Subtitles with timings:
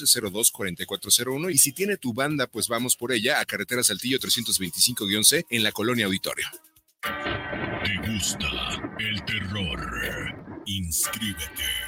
[0.00, 5.62] 202-4401 y si tiene tu banda, pues vamos por ella a Carretera Saltillo 325-C en
[5.62, 6.46] la Colonia Auditorio.
[7.02, 8.48] ¿Te gusta
[8.98, 10.62] el terror?
[10.66, 11.87] Inscríbete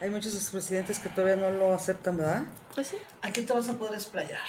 [0.00, 2.44] Hay muchos expresidentes que todavía no lo aceptan, ¿verdad?
[2.74, 2.96] Pues sí.
[3.20, 4.40] Aquí te vas a poder explayar.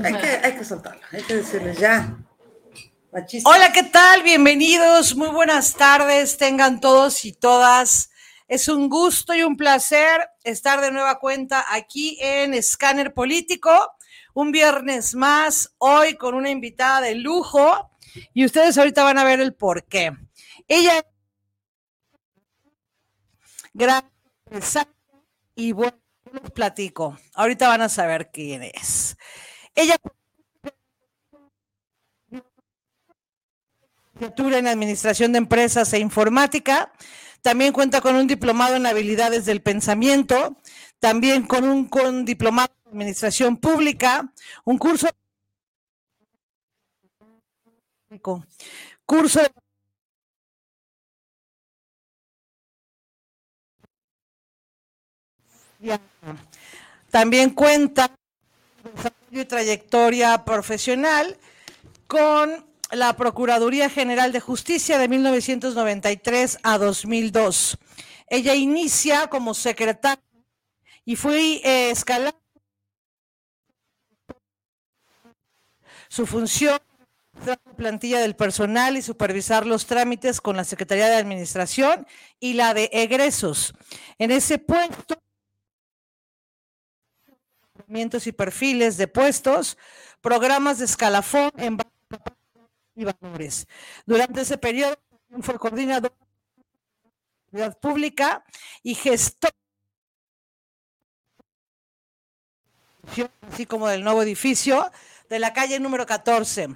[0.00, 2.16] Hay que, hay que soltarlo, hay que decirles ya.
[3.44, 4.22] Hola, ¿qué tal?
[4.22, 8.10] Bienvenidos, muy buenas tardes, tengan todos y todas.
[8.46, 13.96] Es un gusto y un placer estar de nueva cuenta aquí en Escáner Político,
[14.34, 17.90] un viernes más, hoy con una invitada de lujo,
[18.34, 20.12] y ustedes ahorita van a ver el por qué.
[20.68, 21.04] Ella.
[23.74, 24.15] Gracias
[25.54, 25.98] y bueno,
[26.32, 27.18] les platico.
[27.34, 29.16] Ahorita van a saber quién es.
[29.74, 29.96] Ella
[34.18, 36.92] en Administración de Empresas e Informática.
[37.42, 40.56] También cuenta con un diplomado en habilidades del pensamiento.
[40.98, 44.32] También con un con diplomado en Administración Pública.
[44.64, 45.08] Un curso.
[49.04, 49.50] Curso de
[57.10, 58.10] También cuenta
[59.30, 61.36] y trayectoria profesional
[62.06, 67.78] con la Procuraduría General de Justicia de 1993 a 2002.
[68.28, 70.22] Ella inicia como secretaria
[71.04, 72.34] y fue eh, escalada
[76.08, 76.78] su función
[77.44, 82.06] la plantilla del personal y supervisar los trámites con la Secretaría de Administración
[82.40, 83.74] y la de egresos.
[84.18, 85.20] En ese puesto
[87.88, 89.78] y perfiles de puestos,
[90.20, 91.78] programas de escalafón en
[92.94, 93.68] y valores.
[94.06, 94.96] Durante ese periodo
[95.42, 96.12] fue coordinador
[97.50, 98.44] de la pública
[98.82, 99.50] y gestor
[103.42, 104.90] así como del nuevo edificio
[105.28, 106.68] de la calle número 14.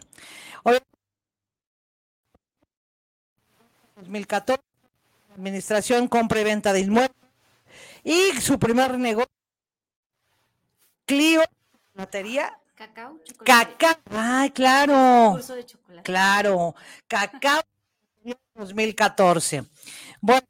[3.97, 4.63] 2014,
[5.35, 7.17] administración, compra y venta de inmuebles
[8.03, 9.40] y su primer negocio
[11.11, 11.43] Clio,
[11.95, 12.57] lotería.
[12.77, 13.75] Cacao, chocolate.
[13.77, 15.33] Cacao, ay, claro.
[15.33, 16.05] Curso de chocolate.
[16.05, 16.77] Claro,
[17.09, 17.63] cacao
[18.55, 19.65] 2014.
[20.21, 20.47] Bueno.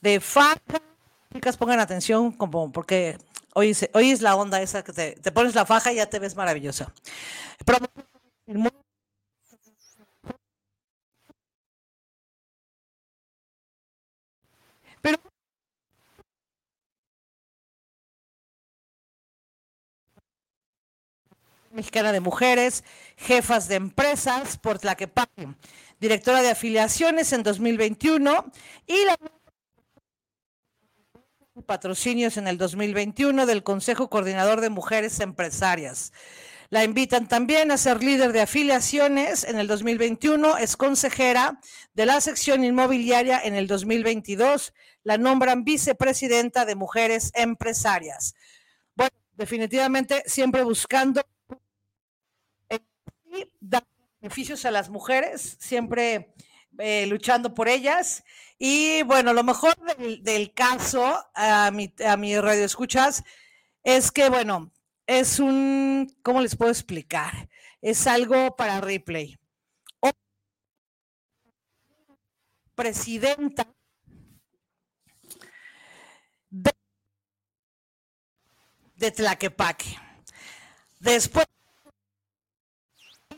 [0.00, 0.58] De faja,
[1.32, 3.16] chicas, pongan atención como porque
[3.54, 6.06] hoy es, hoy es la onda esa que te, te pones la faja y ya
[6.06, 6.92] te ves maravillosa.
[15.00, 15.35] Pero
[21.76, 22.82] Mexicana de Mujeres,
[23.16, 25.48] jefas de empresas por Tlaquepaque,
[26.00, 28.46] directora de afiliaciones en 2021
[28.86, 29.16] y la
[31.66, 36.12] patrocinios en el 2021 del Consejo Coordinador de Mujeres Empresarias.
[36.68, 41.60] La invitan también a ser líder de afiliaciones en el 2021, es consejera
[41.94, 44.74] de la sección inmobiliaria en el 2022,
[45.04, 48.34] la nombran vicepresidenta de Mujeres Empresarias.
[48.96, 51.22] Bueno, definitivamente siempre buscando
[53.60, 53.84] dar
[54.20, 56.34] beneficios a las mujeres, siempre
[56.78, 58.24] eh, luchando por ellas.
[58.58, 59.74] Y bueno, lo mejor
[60.22, 63.22] del, caso a mi, a mi radio escuchas
[63.82, 64.72] es que, bueno,
[65.06, 67.48] es un, ¿cómo les puedo explicar?
[67.80, 69.38] Es algo para replay.
[72.76, 73.66] presidenta
[76.50, 76.72] de,
[78.96, 79.98] de Tlaquepaque.
[81.00, 81.46] Después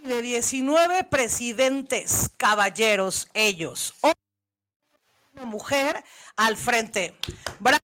[0.05, 3.95] de 19 presidentes, caballeros, ellos.
[5.35, 6.05] Una mujer
[6.37, 7.15] al frente.
[7.61, 7.79] Bra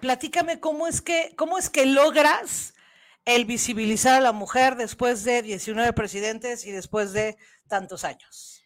[0.00, 2.74] Platícame cómo es que, cómo es que logras
[3.24, 8.62] el visibilizar a la mujer después de 19 presidentes y después de tantos años.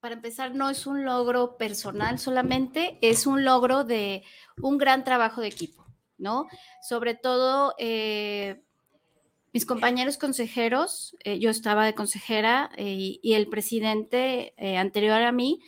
[0.00, 4.24] Para empezar, no es un logro personal solamente, es un logro de
[4.62, 5.86] un gran trabajo de equipo,
[6.16, 6.48] ¿no?
[6.80, 8.64] Sobre todo, eh,
[9.52, 15.60] mis compañeros consejeros, eh, yo estaba de consejera eh, y el presidente anterior a mí,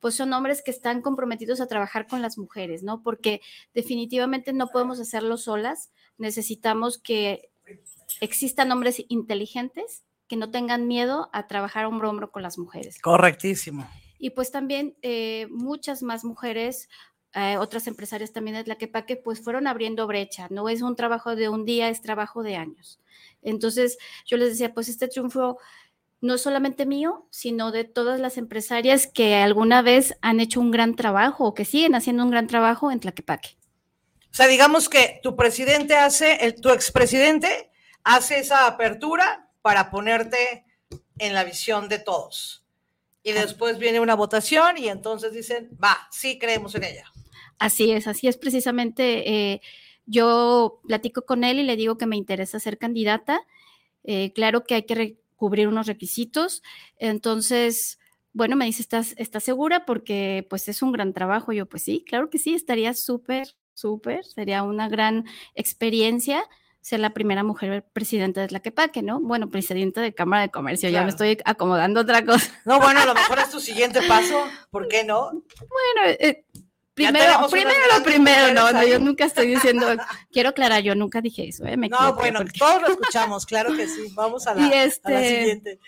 [0.00, 3.02] pues son hombres que están comprometidos a trabajar con las mujeres, ¿no?
[3.02, 3.40] Porque
[3.74, 7.50] definitivamente no podemos hacerlo solas, necesitamos que
[8.20, 13.00] existan hombres inteligentes que no tengan miedo a trabajar hombro a hombro con las mujeres.
[13.00, 13.88] Correctísimo.
[14.18, 16.88] Y pues también eh, muchas más mujeres,
[17.34, 20.46] eh, otras empresarias también de Tlaquepaque, pues fueron abriendo brecha.
[20.50, 23.00] No es un trabajo de un día, es trabajo de años.
[23.42, 25.58] Entonces yo les decía, pues este triunfo
[26.20, 30.94] no solamente mío, sino de todas las empresarias que alguna vez han hecho un gran
[30.94, 33.56] trabajo o que siguen haciendo un gran trabajo en Tlaquepaque.
[34.30, 37.70] O sea, digamos que tu presidente hace, el, tu expresidente
[38.04, 40.64] hace esa apertura para ponerte
[41.18, 42.64] en la visión de todos.
[43.22, 47.10] Y después viene una votación y entonces dicen, va, sí creemos en ella.
[47.58, 49.28] Así es, así es precisamente.
[49.28, 49.60] Eh,
[50.10, 53.42] yo platico con él y le digo que me interesa ser candidata.
[54.02, 56.62] Eh, claro que hay que cubrir unos requisitos.
[56.96, 57.98] Entonces,
[58.32, 59.86] bueno, me dice, ¿estás, ¿estás segura?
[59.86, 61.52] Porque pues es un gran trabajo.
[61.52, 66.44] Yo, pues sí, claro que sí, estaría súper, súper, sería una gran experiencia
[66.80, 69.20] ser la primera mujer presidenta de Tlaquepaque, ¿no?
[69.20, 72.50] Bueno, presidenta de Cámara de Comercio, ya me estoy acomodando otra cosa.
[72.64, 75.30] No, bueno, a lo mejor es tu siguiente paso, ¿por qué no?
[75.30, 76.46] Bueno, eh,
[77.08, 79.86] Primero, primero lo primero, no, yo nunca estoy diciendo,
[80.30, 81.76] quiero aclarar, yo nunca dije eso, ¿eh?
[81.76, 85.78] no, bueno, todos lo escuchamos, claro que sí, vamos a la, y este, siguiente.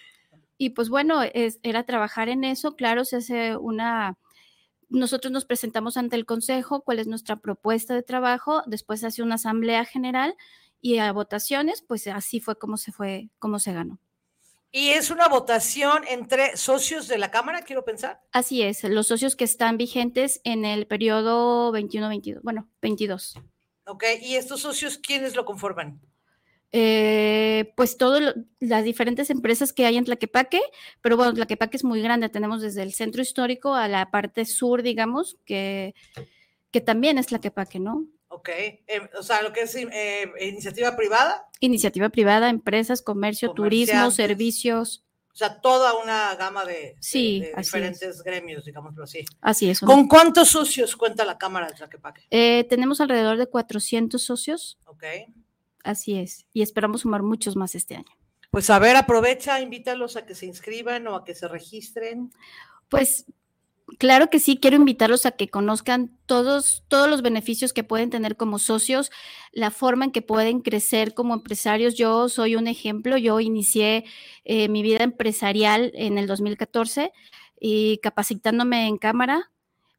[0.59, 4.17] Y pues bueno, es, era trabajar en eso, claro, se hace una,
[4.89, 9.23] nosotros nos presentamos ante el Consejo, cuál es nuestra propuesta de trabajo, después se hace
[9.23, 10.37] una asamblea general
[10.81, 13.99] y a votaciones, pues así fue como se fue, como se ganó.
[14.75, 18.23] Y es una votación entre socios de la Cámara, quiero pensar.
[18.33, 23.35] Así es, los socios que están vigentes en el periodo 21-22, bueno, 22.
[23.85, 26.01] Ok, ¿y estos socios quiénes lo conforman?
[26.75, 30.63] Eh, pues todas las diferentes empresas que hay en Tlaquepaque,
[31.03, 34.83] pero bueno, Tlaquepaque es muy grande, tenemos desde el centro histórico a la parte sur,
[34.83, 35.95] digamos, que,
[36.71, 38.07] que también es Tlaquepaque, ¿no?
[38.35, 38.49] Ok,
[38.87, 41.47] em, o sea, lo que es eh, iniciativa privada.
[41.61, 45.05] Iniciativa privada, empresas, comercio, turismo, servicios.
[45.35, 46.97] O sea, toda una gama de,
[47.57, 49.27] diferentes gremios, digámoslo así.
[49.43, 49.81] Así es.
[49.81, 52.23] ¿Con cuántos socios cuenta la Cámara de Tlaquepaque?
[52.31, 54.79] Eh, tenemos alrededor de 400 socios.
[54.87, 55.05] Ok.
[55.85, 56.47] Así es.
[56.55, 58.17] Y esperamos sumar muchos más este año.
[58.51, 62.31] Pues a ver, aprovecha, invítalos a que se inscriban o a que se registren.
[62.89, 63.27] Pues
[63.99, 68.37] Claro que sí, quiero invitarlos a que conozcan todos, todos los beneficios que pueden tener
[68.37, 69.11] como socios,
[69.53, 71.95] la forma en que pueden crecer como empresarios.
[71.95, 74.05] Yo soy un ejemplo, yo inicié
[74.45, 77.13] eh, mi vida empresarial en el 2014
[77.61, 79.51] y capacitándome en cámara.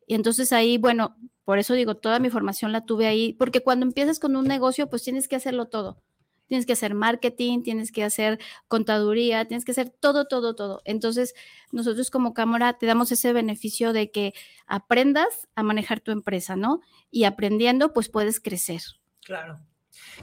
[0.07, 1.15] Y entonces ahí, bueno,
[1.45, 4.89] por eso digo, toda mi formación la tuve ahí, porque cuando empiezas con un negocio,
[4.89, 6.01] pues tienes que hacerlo todo
[6.47, 10.81] tienes que hacer marketing, tienes que hacer contaduría, tienes que hacer todo, todo, todo.
[10.85, 11.33] Entonces,
[11.71, 14.33] nosotros como cámara te damos ese beneficio de que
[14.65, 16.81] aprendas a manejar tu empresa, ¿no?
[17.11, 18.81] Y aprendiendo, pues puedes crecer.
[19.23, 19.59] Claro.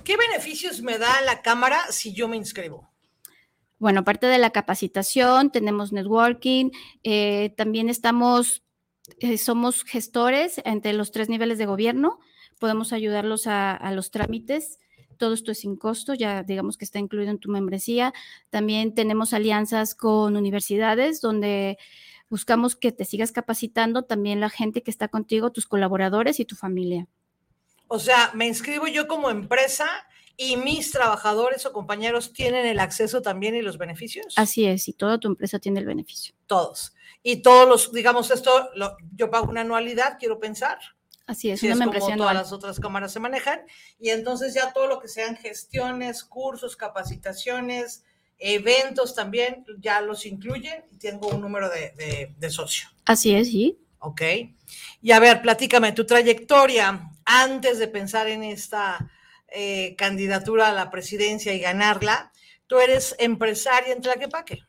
[0.04, 2.90] ¿Qué beneficios me da la cámara si yo me inscribo?
[3.78, 6.70] Bueno, aparte de la capacitación, tenemos networking,
[7.02, 8.62] eh, también estamos,
[9.20, 12.18] eh, somos gestores entre los tres niveles de gobierno,
[12.58, 14.78] podemos ayudarlos a los trámites
[15.20, 18.14] todo esto es sin costo, ya digamos que está incluido en tu membresía.
[18.48, 21.76] También tenemos alianzas con universidades donde
[22.30, 26.56] buscamos que te sigas capacitando también la gente que está contigo, tus colaboradores y tu
[26.56, 27.06] familia.
[27.86, 29.86] O sea, me inscribo yo como empresa
[30.38, 34.32] y mis trabajadores o compañeros tienen el acceso también y los beneficios.
[34.36, 36.34] Así es, y toda tu empresa tiene el beneficio.
[36.46, 36.94] Todos.
[37.22, 38.70] Y todos los, digamos, esto,
[39.14, 40.78] yo pago una anualidad, quiero pensar.
[41.30, 43.60] Así es, una es como todas las otras cámaras se manejan.
[44.00, 48.02] Y entonces ya todo lo que sean gestiones, cursos, capacitaciones,
[48.36, 52.88] eventos también, ya los incluyen y tengo un número de, de, socio.
[53.04, 53.78] Así es, sí.
[54.00, 54.22] Ok.
[55.02, 59.08] Y a ver, platícame tu trayectoria antes de pensar en esta
[59.46, 62.32] eh, candidatura a la presidencia y ganarla.
[62.66, 64.64] Tú eres empresaria en Tlaquepaque.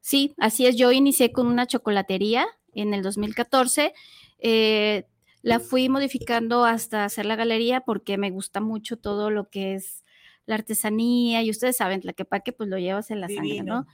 [0.00, 0.76] Sí, así es.
[0.76, 3.92] Yo inicié con una chocolatería en el 2014.
[4.38, 5.04] Eh,
[5.46, 10.02] la fui modificando hasta hacer la galería porque me gusta mucho todo lo que es
[10.44, 13.62] la artesanía y ustedes saben, la que paque pues lo llevas en la sangre.
[13.62, 13.86] ¿no?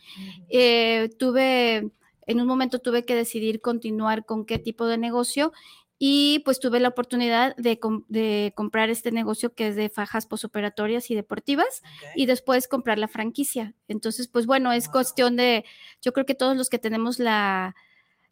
[0.49, 1.91] Eh, tuve,
[2.27, 5.53] en un momento tuve que decidir continuar con qué tipo de negocio
[5.99, 7.79] y pues tuve la oportunidad de,
[8.09, 11.83] de comprar este negocio que es de fajas posoperatorias y deportivas
[12.17, 13.75] y después comprar la franquicia.
[13.89, 14.93] Entonces, pues bueno, es Wow.
[14.93, 15.65] cuestión de,
[16.01, 17.77] yo creo que todos los que tenemos la,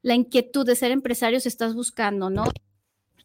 [0.03, 2.45] la inquietud de ser empresarios estás buscando, ¿no?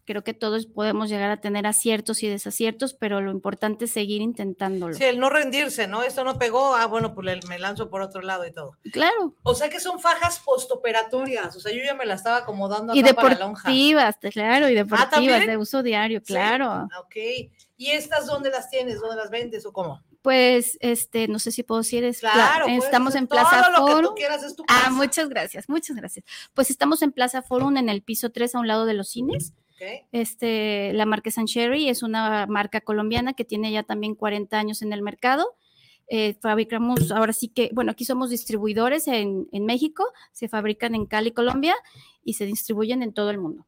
[0.06, 4.22] Creo que todos podemos llegar a tener aciertos y desaciertos, pero lo importante es seguir
[4.22, 4.94] intentándolo.
[4.94, 6.04] Sí, el no rendirse, ¿no?
[6.04, 8.78] Esto no pegó, ah, bueno, pues me lanzo por otro lado y todo.
[8.94, 12.94] Claro, O sea que son fajas postoperatorias, o sea, yo ya me la estaba acomodando
[12.96, 13.68] y acá para la lonja.
[13.70, 15.48] deportivas, claro, y deportivas ¿también?
[15.48, 16.26] de uso diario, Sí.
[16.34, 16.66] claro.
[16.70, 17.16] Ah, Ok.
[17.78, 19.02] ¿Y estas dónde las tienes?
[19.02, 20.02] ¿Dónde las vendes o cómo?
[20.22, 23.92] Pues, este, no sé si puedo decir, es Claro, estamos en Plaza Todo lo que
[23.92, 24.10] Forum.
[24.12, 26.26] tú quieras es tu Ah, muchas gracias, muchas gracias.
[26.54, 29.54] Pues estamos en Plaza Forum, en el piso 3, a un lado de los cines.
[30.12, 34.82] Este, la marca San Cherry es una marca colombiana que tiene ya también 40 años
[34.82, 35.56] en el mercado.
[36.08, 41.08] Eh, fabricamos, ahora sí que, bueno, aquí somos distribuidores en, en México, se fabrican en
[41.08, 41.76] Cali, Colombia,
[42.24, 43.66] y se distribuyen en todo el mundo.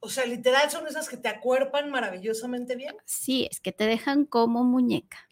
[0.00, 2.94] O sea, literal son esas que te acuerpan maravillosamente bien.
[3.04, 5.28] Sí, es que te dejan como muñeca.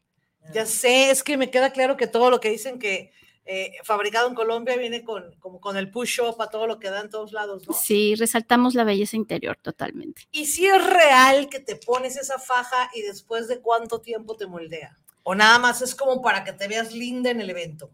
[0.52, 3.12] Ya sé, es que me queda claro que todo lo que dicen que
[3.48, 7.00] eh, fabricado en Colombia viene con, como con el push-up a todo lo que da
[7.00, 7.74] en todos lados, ¿no?
[7.74, 10.22] Sí, resaltamos la belleza interior totalmente.
[10.32, 14.46] Y si es real que te pones esa faja y después de cuánto tiempo te
[14.46, 14.98] moldea.
[15.22, 17.90] O nada más es como para que te veas linda en el evento.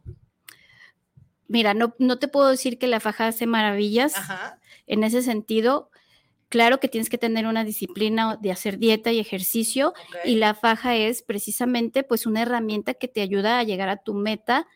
[1.49, 4.17] Mira, no, no te puedo decir que la faja hace maravillas.
[4.17, 4.59] Ajá.
[4.87, 5.91] En ese sentido,
[6.49, 9.93] claro que tienes que tener una disciplina de hacer dieta y ejercicio
[10.25, 14.15] y la faja es precisamente pues una herramienta que te ayuda a llegar a tu
[14.15, 14.67] meta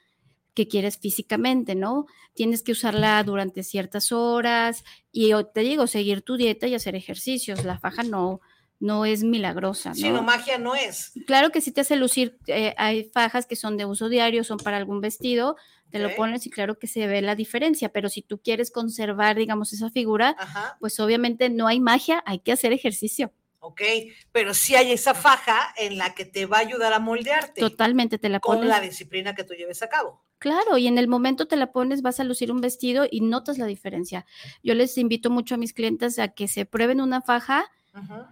[0.57, 2.07] que quieres físicamente, ¿no?
[2.33, 7.63] Tienes que usarla durante ciertas horas y te digo, seguir tu dieta y hacer ejercicios.
[7.63, 8.41] La faja no,
[8.81, 10.23] no es milagrosa, Sí, no, ¿no?
[10.23, 11.13] magia no es.
[11.27, 14.57] Claro que sí te hace lucir, eh, hay fajas que son de uso diario, son
[14.57, 15.57] para algún vestido,
[15.91, 19.37] te lo pones y claro que se ve la diferencia, pero si tú quieres conservar,
[19.37, 20.77] digamos, esa figura, Ajá.
[20.81, 23.31] pues obviamente no hay magia, hay que hacer ejercicio.
[23.67, 23.83] Ok.
[24.31, 27.61] Pero sí hay esa faja en la que te va a ayudar a moldearte.
[27.61, 28.69] Totalmente te la Con pones.
[28.71, 30.23] la disciplina que tú lleves a cabo.
[30.39, 33.59] Claro, y en el momento te la pones, vas a lucir un vestido y notas
[33.59, 34.25] la diferencia.
[34.63, 37.65] Yo les invito mucho a mis clientes a que se prueben una faja,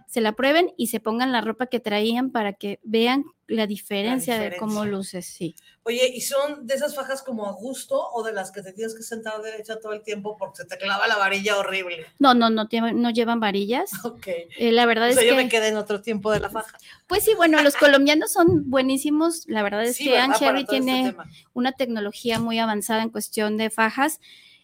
[0.07, 4.39] Se la prueben y se pongan la ropa que traían para que vean la diferencia,
[4.39, 5.55] de cómo luces, sí.
[5.83, 8.95] Oye, ¿y son de esas fajas como a gusto o de las que te tienes
[8.95, 12.05] que sentar derecha todo el tiempo porque se te clava la varilla horrible?
[12.17, 13.91] No, no, no, llevan- no llevan varillas.
[14.05, 14.27] Ok.
[14.27, 16.49] Eh, la verdad O sea, es yo que, me quedé en otro tiempo de la
[16.49, 16.77] faja.
[17.07, 19.43] pues sí, bueno, los colombianos son buenísimos.
[19.47, 20.25] La verdad es Sí, que ¿verdad?
[20.25, 21.15] Anne Para Cherry todo este tiene
[21.53, 24.19] una tecnología muy avanzada en cuestión de fajas.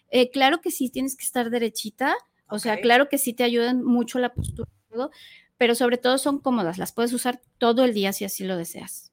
[0.09, 2.15] Eh, claro que sí tienes que estar derechita,
[2.49, 5.11] o sea, claro que sí te ayudan mucho la postura, todo,
[5.57, 9.11] pero sobre todo son cómodas, las puedes usar todo el día si así lo deseas.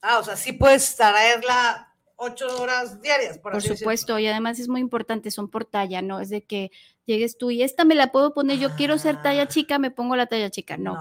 [0.00, 3.78] Ah, o sea, sí puedes traerla ocho horas diarias, por, Por así decirlo.
[3.78, 6.70] supuesto, y además es muy importante, son por talla, no es de que
[7.06, 9.48] llegues tú y esta me la puedo poner, yo quiero ser talla Ah.
[9.48, 10.96] chica, me pongo la talla chica, no.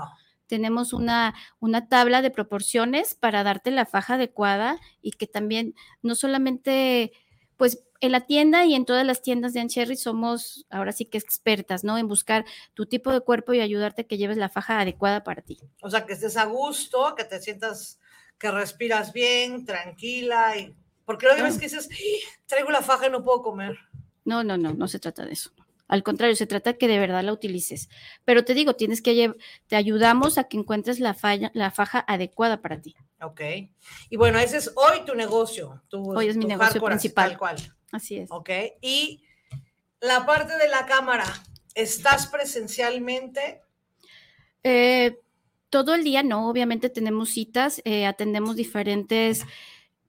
[0.48, 6.16] tenemos una, una tabla de proporciones para darte la faja adecuada y que también no
[6.16, 7.12] solamente,
[7.58, 11.18] pues en la tienda y en todas las tiendas de Ancherry somos ahora sí que
[11.18, 11.98] expertas, ¿no?
[11.98, 15.42] En buscar tu tipo de cuerpo y ayudarte a que lleves la faja adecuada para
[15.42, 15.60] ti.
[15.82, 18.00] O sea, que estés a gusto, que te sientas
[18.38, 20.58] que respiras bien, tranquila.
[20.58, 20.76] Y...
[21.06, 23.78] Porque luego ves que dices, "Ih, traigo la faja y no puedo comer.
[24.26, 25.52] No, no, no, no se trata de eso.
[25.88, 27.90] Al contrario, se trata que de verdad la utilices.
[28.26, 29.34] Pero te digo, tienes que
[29.68, 32.96] te ayudamos a que encuentres la, falla, la faja adecuada para ti.
[33.22, 33.42] Ok.
[34.10, 35.82] Y bueno, ese es hoy tu negocio.
[35.88, 37.30] Tu, Hoy es mi negocio principal.
[37.30, 37.76] Tal cual.
[37.92, 38.32] Así es.
[38.32, 38.50] Ok.
[38.82, 39.24] Y
[40.00, 41.26] la parte de la cámara,
[41.74, 43.62] ¿estás presencialmente?
[44.64, 45.20] Eh,
[45.70, 49.44] todo el día no, obviamente tenemos citas, eh, atendemos diferentes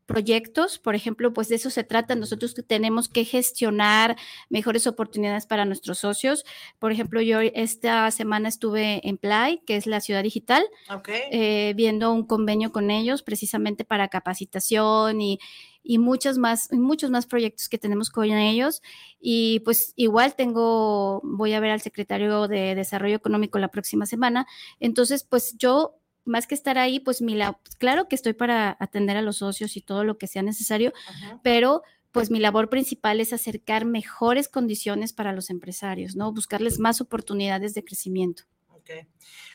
[0.09, 2.15] proyectos, por ejemplo, pues de eso se trata.
[2.17, 4.17] Nosotros tenemos que gestionar
[4.49, 6.45] mejores oportunidades para nuestros socios.
[6.79, 11.11] Por ejemplo, yo esta semana estuve en Play, que es la ciudad digital, Ok.
[11.31, 15.38] eh, viendo un convenio con ellos precisamente para capacitación y,
[15.83, 18.81] y muchos más, muchos más proyectos que tenemos con ellos.
[19.21, 24.47] Y pues igual tengo, voy a ver al secretario de Desarrollo Económico la próxima semana.
[24.81, 29.16] Entonces, pues yo, más que estar ahí, pues mi la- claro que estoy para atender
[29.16, 31.40] a los socios y todo lo que sea necesario, Ajá.
[31.42, 31.82] pero
[32.12, 36.32] pues mi labor principal es acercar mejores condiciones para los empresarios, ¿no?
[36.32, 38.44] Buscarles más oportunidades de crecimiento.
[38.68, 38.90] Ok.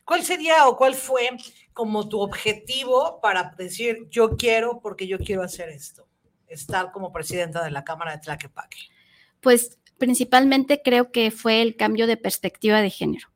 [0.06, 1.30] ¿Cuál sería o cuál fue
[1.74, 6.08] como tu objetivo para decir yo quiero porque yo quiero hacer esto?
[6.48, 8.78] Estar como presidenta de la Cámara de Tlaquepaque.
[9.42, 13.30] Pues principalmente creo que fue el cambio de perspectiva de género.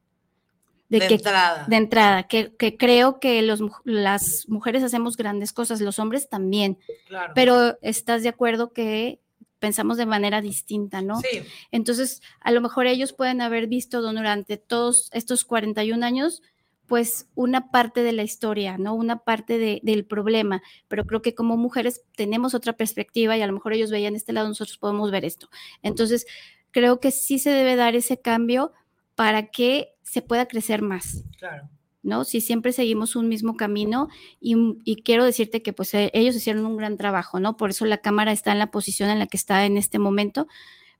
[0.89, 1.65] De, De que entrada.
[1.67, 6.77] de entrada, que, que creo que los, las mujeres hacemos grandes cosas, los hombres también,
[7.07, 7.33] Claro.
[7.35, 9.19] pero estás de acuerdo que
[9.59, 11.19] pensamos de manera distinta, ¿no?
[11.19, 11.41] Sí,
[11.71, 16.41] Entonces, a lo mejor ellos pueden haber visto durante todos estos 41 años,
[16.85, 18.93] pues una parte de la historia, ¿no?
[18.95, 23.47] Una parte de- del problema, pero creo que como mujeres tenemos otra perspectiva y a
[23.47, 25.49] lo mejor ellos veían este lado, nosotros podemos ver esto.
[25.81, 26.27] Entonces,
[26.71, 28.71] creo que sí se debe dar ese cambio
[29.17, 31.23] para que se pueda crecer más.
[31.39, 31.67] claro.
[32.03, 32.23] ¿no?
[32.23, 34.07] Si siempre seguimos un mismo camino
[34.39, 34.55] y,
[34.85, 37.57] y quiero decirte que pues eh, ellos hicieron un gran trabajo, ¿no?
[37.57, 40.47] Por eso la Cámara está en la posición en la que está en este momento,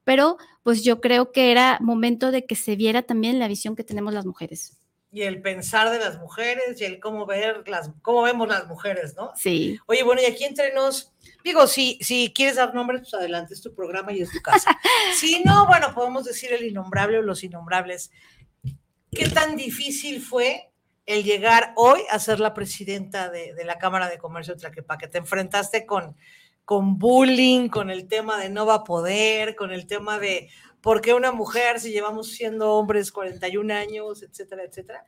[0.03, 3.85] pero pues yo creo que era momento de que se viera también la visión que
[3.85, 4.77] tenemos las mujeres.
[5.17, 9.15] Y el pensar de las mujeres y el cómo ver las, cómo vemos las mujeres,
[9.15, 9.31] ¿no?
[9.35, 11.11] Sí, Oye, bueno, y aquí entre nos,
[11.43, 14.77] digo, si, si quieres dar nombres, pues adelante, es tu programa y es tu casa.
[15.19, 18.11] si no, bueno, podemos decir el innombrable o los innombrables.
[19.11, 20.69] ¿Qué tan difícil fue
[21.07, 25.07] el llegar hoy a ser la presidenta de, de la Cámara de Comercio de Tlaquepaque?
[25.07, 26.15] Te enfrentaste con,
[26.63, 30.49] con bullying, con el tema de no va a poder, con el tema de
[30.87, 35.03] por qué una mujer si llevamos siendo hombres 41 años, etcétera, etcétera.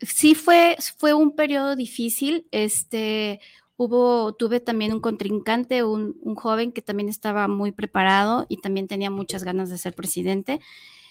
[0.00, 3.40] sí fue, fue un periodo difícil, este...
[3.78, 8.88] Hubo, tuve también un contrincante, un, un joven que también estaba muy preparado y también
[8.88, 10.60] tenía muchas ganas de ser presidente.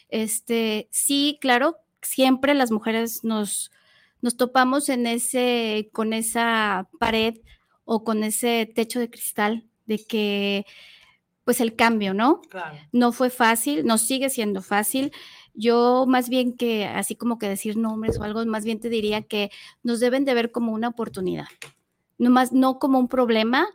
[0.09, 3.71] Este, sí, claro, siempre las mujeres nos,
[4.21, 7.35] nos topamos en ese, con esa pared
[7.83, 10.65] o con ese techo de cristal de que,
[11.45, 12.41] pues el cambio, ¿no?
[12.49, 12.77] Claro.
[12.91, 15.13] No fue fácil, no sigue siendo fácil.
[15.53, 19.21] Yo más bien que, así como que decir nombres o algo, más bien te diría
[19.21, 19.51] que
[19.83, 21.47] nos deben de ver como una oportunidad,
[22.17, 23.67] no, más, no como un problema.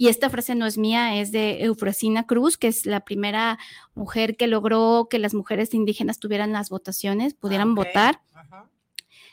[0.00, 3.58] Y esta frase no es mía, es de Eufrosina Cruz, que es la primera
[3.94, 8.20] mujer que logró que las mujeres indígenas tuvieran las votaciones, pudieran Ok, votar.
[8.32, 8.70] ajá.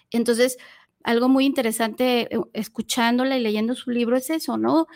[0.09, 0.57] Entonces,
[1.03, 4.87] algo muy interesante eh, escuchándola y leyendo su libro es eso, ¿no?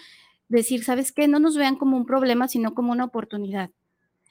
[0.49, 1.27] Decir, ¿sabes qué?
[1.27, 3.69] No nos vean como un problema, sino como una oportunidad.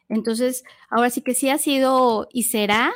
[0.08, 2.92] Entonces, ahora sí que sí ha sido y será,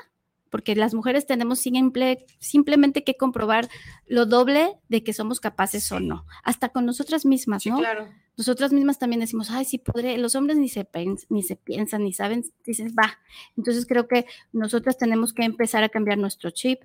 [0.50, 3.68] porque las mujeres tenemos simple, simplemente que comprobar
[4.06, 7.78] lo doble de que somos capaces o no, hasta con nosotras mismas, Sí, ¿no?
[7.78, 8.08] claro.
[8.36, 10.86] nosotras mismas también decimos, ay, sí podré, los hombres ni se,
[11.30, 13.18] ni se piensan, ni saben, dicen, va.
[13.56, 16.80] Entonces creo que nosotras tenemos que empezar a cambiar nuestro chip,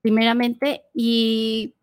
[0.00, 1.74] primeramente, y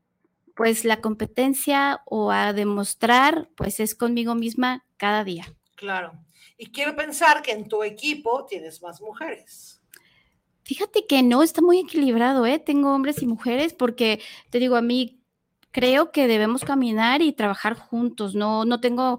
[0.60, 5.56] pues la competencia o a demostrar, pues es conmigo misma cada día.
[5.76, 6.12] Claro.
[6.58, 9.82] Y quiero pensar que en tu equipo tienes más mujeres.
[10.64, 12.60] Fíjate que no, está muy equilibrado, ¿eh?
[12.60, 14.20] Tengo hombres y mujeres porque,
[14.50, 15.24] te digo, a mí
[15.72, 19.18] creo que debemos caminar y trabajar juntos, no, no tengo...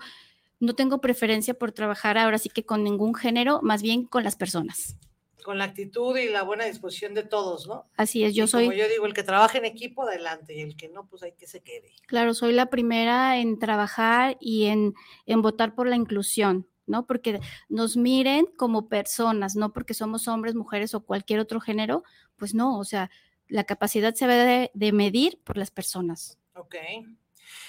[0.62, 4.36] No tengo preferencia por trabajar ahora sí que con ningún género, más bien con las
[4.36, 4.98] personas.
[5.42, 7.88] Con la actitud y la buena disposición de todos, ¿no?
[7.96, 10.54] Así es, yo Y soy, Como yo digo, el que trabaja en equipo, adelante.
[10.54, 11.92] Y el que no, pues hay que se quede.
[12.06, 14.94] claro, soy la primera en trabajar y en,
[15.26, 17.06] en votar por la inclusión, ¿no?
[17.06, 22.02] Porque nos miren como personas, no porque somos hombres, mujeres o cualquier otro género,
[22.36, 23.10] pues no, o sea,
[23.48, 26.38] la capacidad se debe de, de medir por las personas.
[26.54, 26.76] Ok.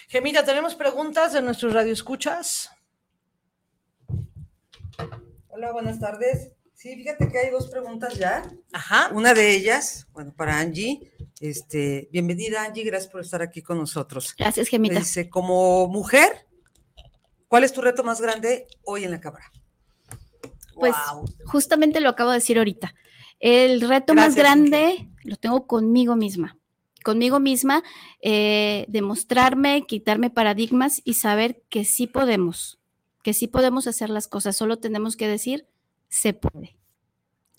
[0.07, 2.69] Gemita, ¿tenemos preguntas de nuestros radioescuchas?
[5.47, 6.53] Hola, buenas tardes.
[6.81, 8.41] Sí, fíjate que hay dos preguntas ya.
[8.73, 9.11] Ajá.
[9.13, 11.11] Una de ellas, bueno, para Angie.
[11.39, 14.33] Este, bienvenida Angie, gracias por estar aquí con nosotros.
[14.35, 14.97] Gracias, Me Gemita.
[14.97, 16.47] dice, como mujer,
[17.47, 19.51] ¿cuál es tu reto más grande hoy en la cámara?
[20.73, 20.95] Pues
[21.45, 22.95] justamente lo acabo de decir ahorita.
[23.39, 26.57] El reto más grande lo tengo conmigo misma.
[27.03, 27.83] Conmigo misma,
[28.23, 32.79] eh, demostrarme, quitarme paradigmas y saber que sí podemos,
[33.21, 34.57] que sí podemos hacer las cosas.
[34.57, 35.67] Solo tenemos que decir,
[36.11, 36.77] se puede.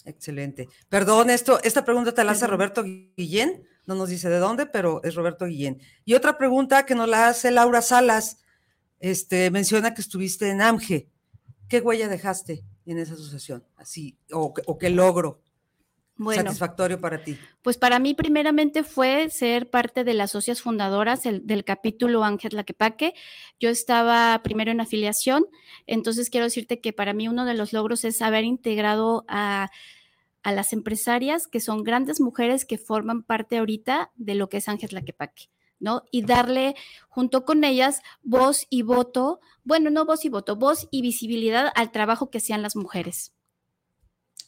[0.05, 0.69] Excelente.
[0.88, 2.47] Perdón, esto, esta pregunta te la hace.
[2.47, 5.81] Roberto Guillén, no nos dice de dónde, pero es Roberto Guillén.
[6.05, 8.38] Y otra pregunta que nos la hace Laura Salas,
[9.01, 11.09] este, menciona que estuviste en AMGE.
[11.69, 13.65] ¿Qué huella dejaste en esa asociación?
[13.77, 15.41] Así, o, o qué logro
[16.16, 17.38] Bueno, satisfactorio para ti.
[17.62, 22.55] pues para mí primeramente fue ser parte de las socias fundadoras el- del capítulo Ángel
[22.55, 23.14] Laquepaque.
[23.59, 25.46] Yo estaba primero en afiliación,
[25.87, 29.70] entonces quiero decirte que para mí uno de los logros es haber integrado a,
[30.42, 34.68] a las empresarias que son grandes mujeres que forman parte ahorita de lo que es
[34.68, 35.51] Ángel Laquepaque.
[35.81, 36.05] ¿no?
[36.12, 36.77] Y darle
[37.09, 41.90] junto con ellas voz y voto, bueno, no voz y voto, voz y visibilidad al
[41.90, 43.33] trabajo que hacían las mujeres.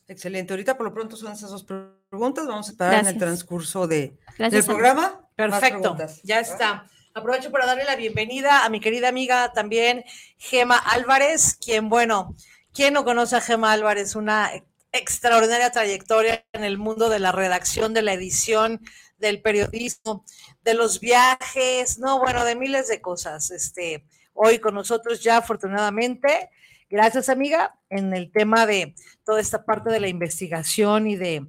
[0.07, 0.53] Excelente.
[0.53, 2.47] Ahorita por lo pronto son esas dos preguntas.
[2.47, 4.67] Vamos a esperar en el transcurso de, del Gracias.
[4.67, 5.21] Programa.
[5.35, 6.87] Perfecto, ya está.
[7.12, 10.05] Aprovecho para darle la bienvenida a mi querida amiga también,
[10.37, 12.35] Gema Álvarez, quien, bueno,
[12.73, 14.17] ¿quién no conoce a Gema Álvarez?
[14.17, 14.51] Una
[14.93, 18.81] extraordinaria trayectoria en el mundo de la redacción, de la edición,
[19.19, 20.25] del periodismo,
[20.62, 23.51] de los viajes, no, bueno, de miles de cosas.
[23.51, 26.51] Este, hoy con nosotros ya afortunadamente,
[26.88, 28.94] gracias amiga, en el tema de
[29.25, 31.47] toda esta parte de la investigación y de,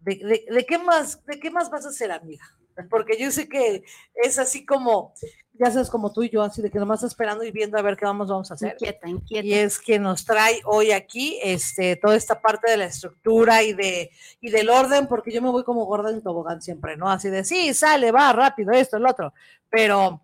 [0.00, 2.44] de, de qué más, de qué más vas a hacer, amiga.
[2.88, 5.12] Porque yo sé que es así como
[5.54, 7.96] ya sabes, como tú y yo, así de que nomás esperando y viendo a ver
[7.96, 8.72] qué vamos, vamos a hacer.
[8.72, 9.46] Inquieta, inquieta.
[9.46, 13.74] Y es que nos trae hoy aquí este, toda esta parte de la estructura y,
[13.74, 17.10] de, y del orden, porque yo me voy como gorda en tobogán siempre, ¿no?
[17.10, 19.34] Así de, sí, sale, va, rápido, esto, el otro.
[19.68, 20.22] Pero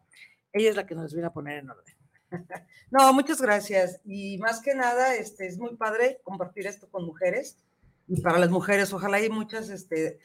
[0.52, 1.94] ella es la que nos viene a poner en orden.
[2.90, 4.00] No, muchas gracias.
[4.06, 7.58] Y más que nada, este, es muy padre compartir esto con mujeres.
[8.06, 10.18] Y para las mujeres, ojalá hay muchas este,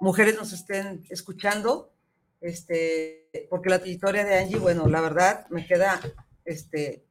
[0.00, 1.94] mujeres nos estén escuchando
[2.44, 5.98] este, porque la trayectoria de Angie, bueno, la verdad me queda,
[6.44, 7.02] este,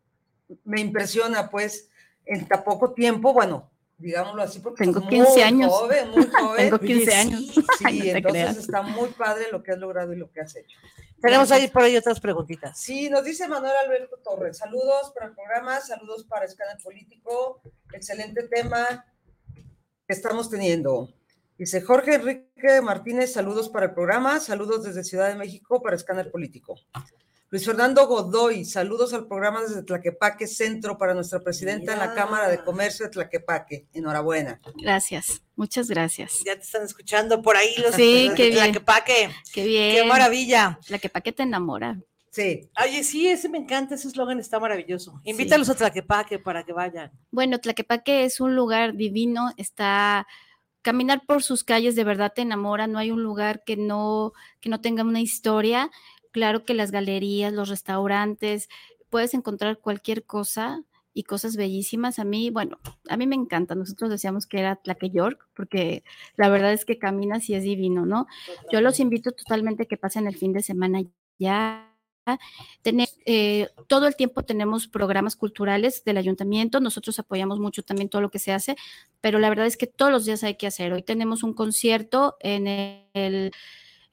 [0.64, 1.90] me impresiona pues
[2.26, 5.72] en tan poco tiempo, bueno, digámoslo así, porque tengo 15 muy años.
[5.72, 6.58] Joven, muy joven.
[6.58, 7.42] tengo 15 años.
[7.80, 10.78] Sí, entonces está muy padre lo que has logrado y lo que has hecho.
[11.22, 12.78] Tenemos ahí por ahí otras preguntitas.
[12.78, 14.58] Sí, nos dice Manuel Alberto Torres.
[14.58, 17.62] Saludos para el programa, saludos para Escáner Político.
[17.94, 19.06] Excelente tema
[20.06, 21.10] que estamos teniendo.
[21.58, 26.30] Dice Jorge Enrique Martínez, saludos para el programa, saludos desde Ciudad de México para Escáner
[26.30, 26.78] Político.
[27.54, 32.50] Luis Fernando Godoy, saludos al programa desde Tlaquepaque Centro para nuestra presidenta en la Cámara
[32.50, 33.86] de Comercio de Tlaquepaque.
[33.94, 34.60] Enhorabuena.
[34.74, 36.40] Gracias, muchas gracias.
[36.44, 38.72] Ya te están escuchando por ahí los sí, qué bien.
[38.72, 39.30] Tlaquepaque.
[39.54, 39.96] Qué bien.
[39.98, 40.80] Qué maravilla.
[40.84, 42.00] Tlaquepaque te enamora.
[42.32, 42.72] Sí.
[42.84, 45.22] Oye, sí, ese me encanta, ese eslogan está maravilloso.
[45.24, 45.74] Invítalos sí.
[45.74, 47.12] a Tlaquepaque para que vayan.
[47.30, 50.26] Bueno, Tlaquepaque es un lugar divino, está
[50.82, 54.70] caminar por sus calles de verdad te enamora, no hay un lugar que no, que
[54.70, 55.92] no tenga una historia.
[56.34, 58.68] Claro que las galerías, los restaurantes,
[59.10, 62.20] puedes encontrar cualquier cosa y cosas bellísimas.
[62.20, 63.76] A mí, bueno, a mí me encanta.
[63.76, 66.04] Nosotros decíamos que era Tlaque York, porque
[66.36, 68.28] la verdad es que caminas y es divino, ¿no?
[68.72, 71.02] Yo los invito totalmente que pasen el fin de semana
[71.40, 71.94] ya
[72.82, 78.22] Tener, eh, todo el tiempo tenemos programas culturales del ayuntamiento, nosotros apoyamos mucho también todo
[78.22, 78.76] lo que se hace,
[79.22, 80.94] pero la verdad es que todos los días hay que hacer.
[80.94, 82.68] Hoy tenemos un concierto en
[83.14, 83.52] el,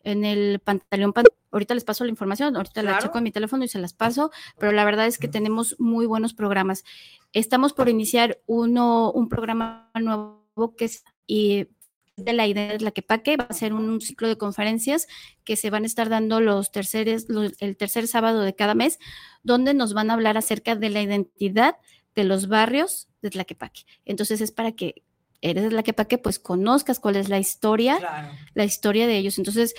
[0.04, 1.12] en el Pantaleón.
[1.52, 2.96] Ahorita les paso la información, ahorita claro.
[2.96, 5.76] la checo en mi teléfono y se las paso, pero la verdad es que tenemos
[5.78, 6.84] muy buenos programas.
[7.32, 11.68] Estamos por iniciar uno, un programa nuevo que es y
[12.16, 15.06] de la idea de la que Paque va a ser un ciclo de conferencias
[15.44, 18.98] que se van a estar dando los terceros, los, el tercer sábado de cada mes,
[19.42, 21.76] donde nos van a hablar acerca de la identidad
[22.14, 23.82] de los barrios de Tlaquepaque.
[24.04, 25.02] Entonces es para que
[25.40, 28.28] eres de Tlaquepaque, pues conozcas cuál es la historia, claro.
[28.54, 29.38] la historia de ellos.
[29.38, 29.74] Entonces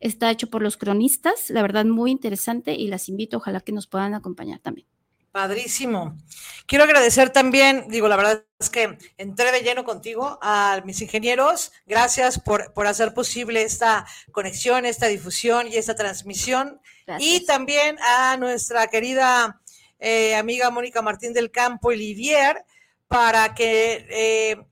[0.00, 3.86] está hecho por los cronistas, la verdad muy interesante y las invito, ojalá que nos
[3.86, 4.86] puedan acompañar también.
[5.34, 6.16] Padrísimo.
[6.66, 11.72] Quiero agradecer también, digo, la verdad es que entré de lleno contigo a mis ingenieros.
[11.86, 16.80] Gracias por, por hacer posible esta conexión, esta difusión y esta transmisión.
[17.04, 17.32] Gracias.
[17.32, 19.60] Y también a nuestra querida
[19.98, 22.64] eh, amiga Mónica Martín del Campo, Olivier,
[23.08, 24.64] para que eh,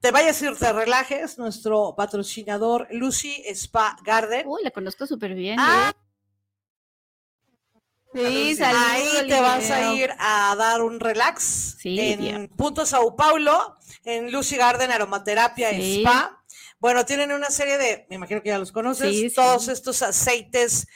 [0.00, 4.46] te vayas y te relajes, nuestro patrocinador Lucy Spa Garden.
[4.46, 5.58] Uy, la conozco súper bien.
[5.60, 5.98] Ah, ¿eh?
[8.12, 12.48] Sí, ahí te vas a ir a dar un relax sí, en bien.
[12.48, 15.98] Punto Sao Paulo, en Lucy Garden Aromaterapia Sí.
[16.00, 16.42] Spa.
[16.80, 19.34] Bueno, tienen una serie de, me imagino que ya los conoces, Sí, sí.
[19.34, 20.88] todos estos aceites,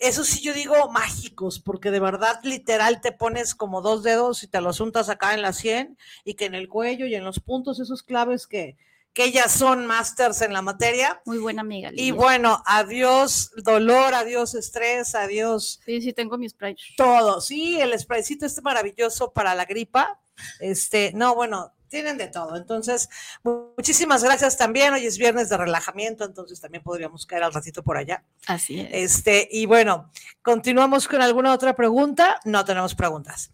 [0.00, 4.48] eso sí yo digo mágicos, porque de verdad literal te pones como dos dedos y
[4.48, 7.38] te los untas acá en la sien y que en el cuello y en los
[7.38, 8.76] puntos, esos claves que,
[9.12, 11.20] que ellas son masters en la materia.
[11.26, 11.90] Muy buena amiga.
[11.92, 16.76] Y bueno, adiós dolor, adiós estrés, adiós Sí, sí, tengo mi spray.
[16.96, 17.40] todo.
[17.40, 20.20] Sí, el spraycito este maravilloso para la gripa.
[20.60, 22.56] Este, no, bueno, tienen de todo.
[22.56, 23.10] Entonces,
[23.42, 24.94] mu- muchísimas gracias también.
[24.94, 28.24] Hoy es viernes de relajamiento, entonces también podríamos caer al ratito por allá.
[28.46, 28.88] Así es.
[28.92, 32.40] Este, y bueno, continuamos con alguna otra pregunta.
[32.46, 33.50] No tenemos preguntas.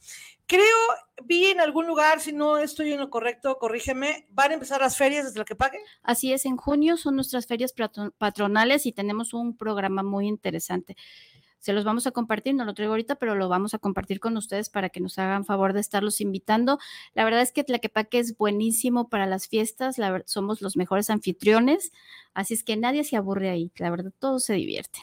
[0.48, 0.62] Creo,
[1.24, 4.96] vi en algún lugar, si no estoy en lo correcto, corrígeme, van a empezar las
[4.96, 5.80] ferias desde la que pague.
[6.04, 10.96] Así es, en junio son nuestras ferias patro- patronales y tenemos un programa muy interesante.
[11.66, 14.36] Se los vamos a compartir, no lo traigo ahorita, pero lo vamos a compartir con
[14.36, 16.78] ustedes para que nos hagan favor de estarlos invitando.
[17.12, 21.90] La verdad es que Tlaquepaque es buenísimo para las fiestas, la somos los mejores anfitriones,
[22.34, 25.02] así es que nadie se aburre ahí, la verdad, todos se divierten.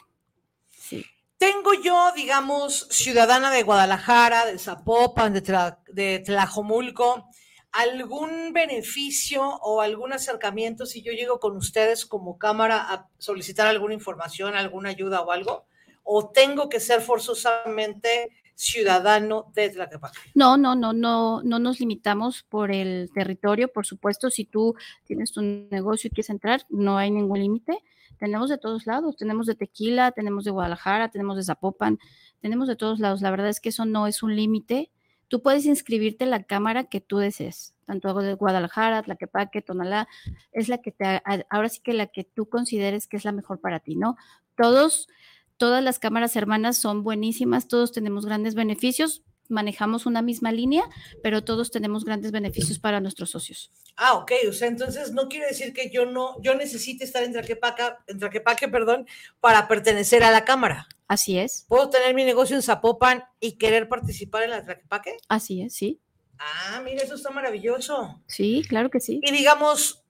[0.70, 1.04] Sí.
[1.36, 7.28] Tengo yo, digamos, ciudadana de Guadalajara, de Zapopan, de, Tla- de Tlajomulco,
[7.72, 13.92] algún beneficio o algún acercamiento si yo llego con ustedes como cámara a solicitar alguna
[13.92, 15.66] información, alguna ayuda o algo?
[16.04, 20.18] ¿O tengo que ser forzosamente ciudadano de Tlaquepaque.
[20.34, 25.32] No, no, no, no, no nos limitamos por el territorio, por supuesto, si tú tienes
[25.32, 27.78] tu negocio y quieres entrar, no hay ningún límite.
[28.18, 31.98] Tenemos de todos lados, tenemos de Tequila, tenemos de Guadalajara, tenemos de Zapopan,
[32.40, 33.22] tenemos de todos lados.
[33.22, 34.90] La verdad es que eso no es un límite.
[35.26, 40.06] Tú puedes inscribirte en la cámara que tú desees, tanto de Guadalajara, Tlaquepaque, Tonalá,
[40.52, 43.60] es la que te, ahora sí que la que tú consideres que es la mejor
[43.60, 44.16] para ti, ¿no?
[44.56, 45.08] Todos
[45.56, 50.84] Todas las cámaras hermanas son buenísimas, todos tenemos grandes beneficios, manejamos una misma línea,
[51.22, 53.70] pero todos tenemos grandes beneficios para nuestros socios.
[53.96, 57.32] Ah, ok, o sea, entonces no quiere decir que yo no, yo necesite estar en
[57.32, 59.06] Traquepaque, en Traquepaque, perdón,
[59.40, 60.88] para pertenecer a la cámara.
[61.06, 61.66] Así es.
[61.68, 65.16] ¿Puedo tener mi negocio en Zapopan y querer participar en la Traquepaque?
[65.28, 66.00] Así es, sí.
[66.38, 68.20] Ah, mira, eso está maravilloso.
[68.26, 69.20] Sí, claro que sí.
[69.22, 70.02] Y digamos,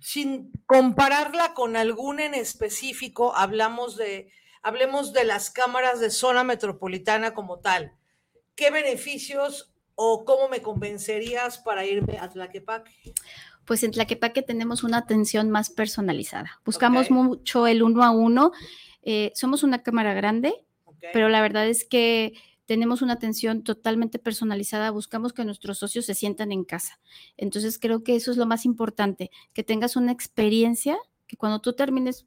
[0.00, 4.30] sin compararla con alguna en específico, hablamos de
[4.62, 7.92] hablemos de las cámaras de zona metropolitana como tal.
[8.54, 13.14] ¿Qué beneficios o cómo me convencerías para irme a Tlaquepaque?
[13.64, 16.60] Pues en Tlaquepaque tenemos una atención más personalizada.
[16.64, 18.52] Buscamos mucho el uno a uno.
[19.02, 20.54] Eh, somos una cámara grande,
[21.12, 22.34] pero la verdad es que
[22.68, 27.00] tenemos una atención totalmente personalizada, buscamos que nuestros socios se sientan en casa.
[27.38, 31.72] Entonces creo que eso es lo más importante, que tengas una experiencia, que cuando tú
[31.72, 32.26] termines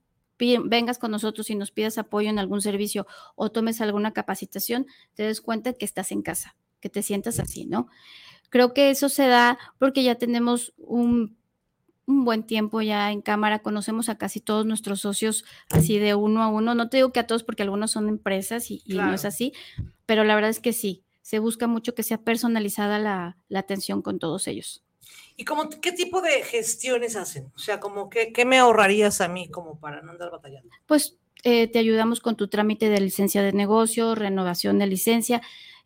[0.64, 5.24] vengas con nosotros y nos pidas apoyo en algún servicio o tomes alguna capacitación, te
[5.24, 7.88] des cuenta que estás en casa, que te sientas así, ¿no?
[8.50, 11.38] Creo que eso se da porque ya tenemos un,
[12.06, 16.50] buen tiempo ya en cámara, conocemos a casi todos nuestros socios así de uno a
[16.50, 16.76] uno.
[16.76, 19.54] No te digo que a todos porque algunos son empresas y, no es así,
[20.06, 24.20] pero la verdad es que sí, se busca mucho que sea personalizada la atención con
[24.20, 24.84] todos ellos.
[25.38, 27.52] ¿Y como, qué tipo de gestiones hacen?
[27.56, 30.70] O sea, como ¿qué, me ahorrarías a mí como para no andar batallando?
[30.86, 35.42] Pues eh, te ayudamos con tu trámite de licencia de negocio, renovación de licencia.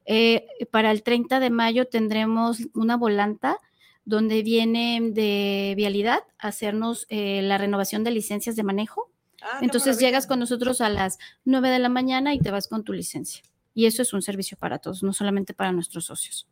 [0.05, 3.57] Eh, para el 30 de mayo tendremos una volanta
[4.03, 9.09] donde viene de vialidad a hacernos eh, la renovación de licencias de manejo.
[9.41, 12.83] Ah, Entonces llegas con nosotros a las 9 de la mañana y te vas con
[12.83, 13.41] tu licencia.
[13.73, 16.47] Y eso es un servicio para todos, no solamente para nuestros socios.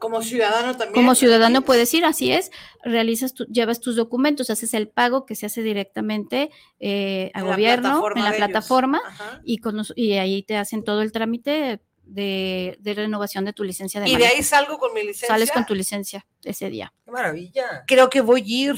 [0.00, 0.94] Como ciudadano también.
[0.94, 2.50] Como ciudadano puedes ir, así es,
[2.82, 8.02] realizas, tu, llevas tus documentos, haces el pago que se hace directamente eh, a gobierno,
[8.14, 9.00] en la plataforma,
[9.44, 14.08] y, con y ahí te hacen todo el trámite de, renovación de tu licencia de
[14.08, 15.28] Y de ahí salgo con mi licencia.
[15.28, 16.92] Sales con tu licencia ese día.
[17.04, 17.84] Qué maravilla.
[17.86, 18.76] Creo que voy a ir.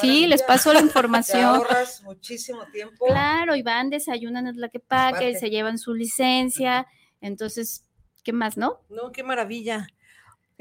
[0.00, 1.40] Sí, les paso la información.
[1.40, 3.06] Te ahorras muchísimo tiempo.
[3.06, 6.86] Claro, y van, desayunan en la que pague, se llevan su licencia.
[7.20, 7.84] Entonces,
[8.24, 8.80] ¿qué más, no?
[8.88, 9.86] No, qué maravilla.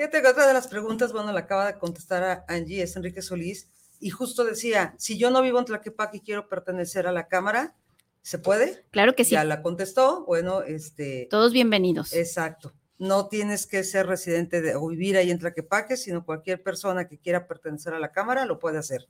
[0.01, 3.21] Fíjate que otra de las preguntas, bueno, la acaba de contestar a Angie, es Enrique
[3.21, 7.27] Solís, y justo decía, si yo no vivo en Tlaquepaque y quiero pertenecer a la
[7.27, 7.75] Cámara,
[8.23, 8.83] ¿se puede?
[8.89, 9.33] Claro que sí.
[9.33, 11.27] Ya la contestó, bueno, este...
[11.29, 12.13] Todos bienvenidos.
[12.13, 12.73] Exacto.
[12.97, 17.19] No tienes que ser residente de, o vivir ahí en Tlaquepaque, sino cualquier persona que
[17.19, 19.07] quiera pertenecer a la Cámara lo puede hacer.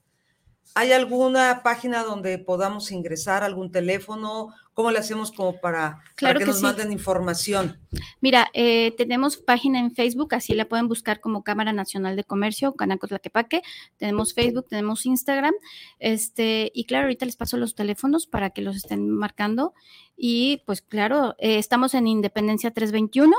[0.75, 4.53] ¿Hay alguna página donde podamos ingresar, algún teléfono?
[4.73, 7.77] ¿Cómo le hacemos como para, que, nos manden información?
[8.21, 12.73] Mira, eh, tenemos página en Facebook, así la pueden buscar como Cámara Nacional de Comercio,
[12.73, 13.63] Canaco Tlaquepaque.
[13.97, 15.53] Tenemos Facebook, tenemos Instagram.
[15.99, 19.73] Este, y claro, ahorita les paso los teléfonos para que los estén marcando.
[20.15, 23.35] Y pues claro, eh, estamos en Independencia 321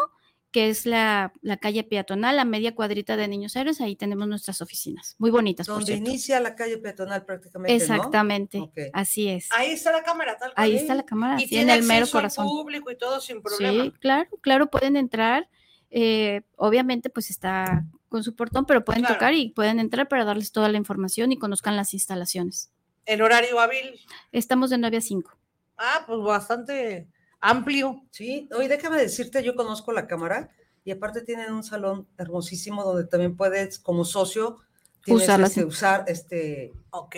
[0.53, 5.17] que es la, calle peatonal, la media cuadrita de Niños Héroes, ahí tenemos nuestras oficinas,
[5.19, 5.67] muy bonitas.
[5.67, 7.75] Donde inicia la calle peatonal prácticamente.
[7.75, 9.49] Exactamente, así es.
[9.51, 12.47] Ahí está la cámara, tal Ahí está la cámara, y tiene en el mero corazón.
[12.47, 13.85] público y todo sin problema.
[13.85, 15.49] Sí, claro, claro, pueden entrar.
[15.91, 20.53] Eh, obviamente, pues está con su portón, pero pueden tocar y pueden entrar para darles
[20.53, 22.71] toda la información y conozcan las instalaciones.
[23.07, 23.99] ¿El horario hábil?
[24.33, 25.31] Estamos de 9 a 5.
[25.79, 27.09] Ah, pues bastante
[27.42, 28.02] amplio.
[28.11, 30.48] Sí, hoy déjame decirte, yo conozco la cámara
[30.85, 34.61] y aparte tienen un salón hermosísimo donde también puedes, como socio,
[35.05, 36.72] este, usar este.
[36.90, 37.16] Ok.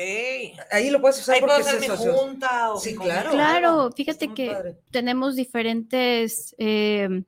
[0.70, 2.14] Ahí lo puedes usar Ahí porque es socio.
[2.14, 3.30] Junta o sí, claro.
[3.30, 7.24] Claro, fíjate que tenemos diferentes eh,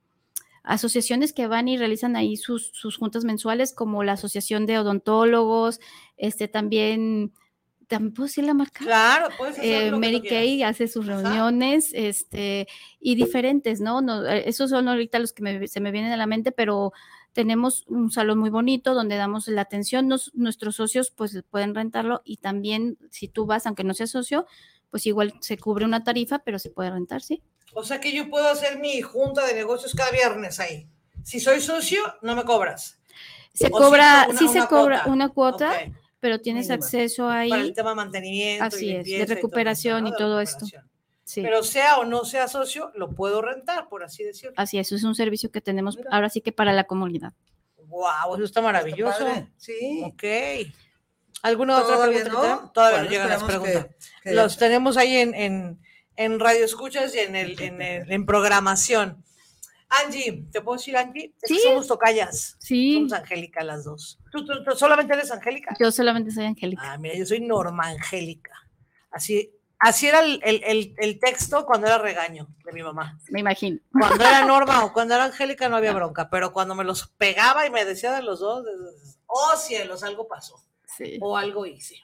[0.63, 5.79] asociaciones que van y realizan ahí sus, sus juntas mensuales, como la Asociación de Odontólogos,
[6.17, 7.35] este también
[7.87, 8.85] también puedo decir la marca.
[8.85, 12.67] Claro, puedes eh, Mary Kay hace sus reuniones, este,
[13.01, 14.01] y diferentes, ¿no?
[14.01, 16.93] no eh, esos son ahorita los que se me vienen a la mente, pero
[17.33, 22.39] tenemos un salón muy bonito donde damos la atención, nuestros socios pues pueden rentarlo y
[22.39, 24.47] también si tú vas, aunque no seas socio,
[24.91, 27.43] pues igual se cubre una tarifa, pero se puede rentar, ¿sí?
[27.75, 30.89] O sea que yo puedo hacer mi junta de negocios cada viernes ahí.
[31.23, 33.01] Si soy socio, no me cobras.
[33.53, 35.73] Se cobra, sí se cobra una cuota
[36.27, 37.51] pero tienes acceso ahí.
[37.51, 38.65] Para el tema de mantenimiento.
[38.65, 40.67] Así es, de recuperación y todo esto.
[41.23, 41.41] Sí.
[41.41, 44.55] Pero sea o no sea socio, lo puedo rentar, por así decirlo.
[44.57, 47.33] Así es, es un servicio que tenemos ahora sí que para la comunidad.
[47.87, 49.25] Wow, eso está maravilloso.
[49.57, 50.03] sí.
[50.05, 50.25] Ok.
[51.43, 52.33] ¿Alguna otra pregunta?
[52.33, 52.71] No?
[52.73, 53.87] Todavía no llegan las preguntas.
[54.25, 55.81] Los tenemos ahí en, en,
[56.17, 59.23] en, Radio Escuchas y en, el, en, el, en programación.
[59.89, 61.33] Angie, ¿te puedo decir Angie?
[61.41, 61.57] Es sí.
[61.57, 62.57] que somos tocayas.
[62.59, 62.95] Sí.
[62.95, 64.19] Somos Angélica las dos.
[64.33, 65.75] ¿Tú, tú, tú solamente eres Angélica?
[65.79, 66.93] Yo solamente soy Angélica.
[66.93, 68.53] Ah, mira, yo soy Norma Angélica.
[69.11, 73.19] Así, así era el, el, el, texto cuando era regaño de mi mamá.
[73.31, 73.79] Me imagino.
[73.93, 77.67] Cuando era Norma o cuando era Angélica no había bronca, pero cuando me los pegaba
[77.67, 78.67] y me decía de los dos,
[79.27, 80.61] oh cielos, algo pasó.
[80.97, 81.19] Sí.
[81.21, 81.97] O algo hice.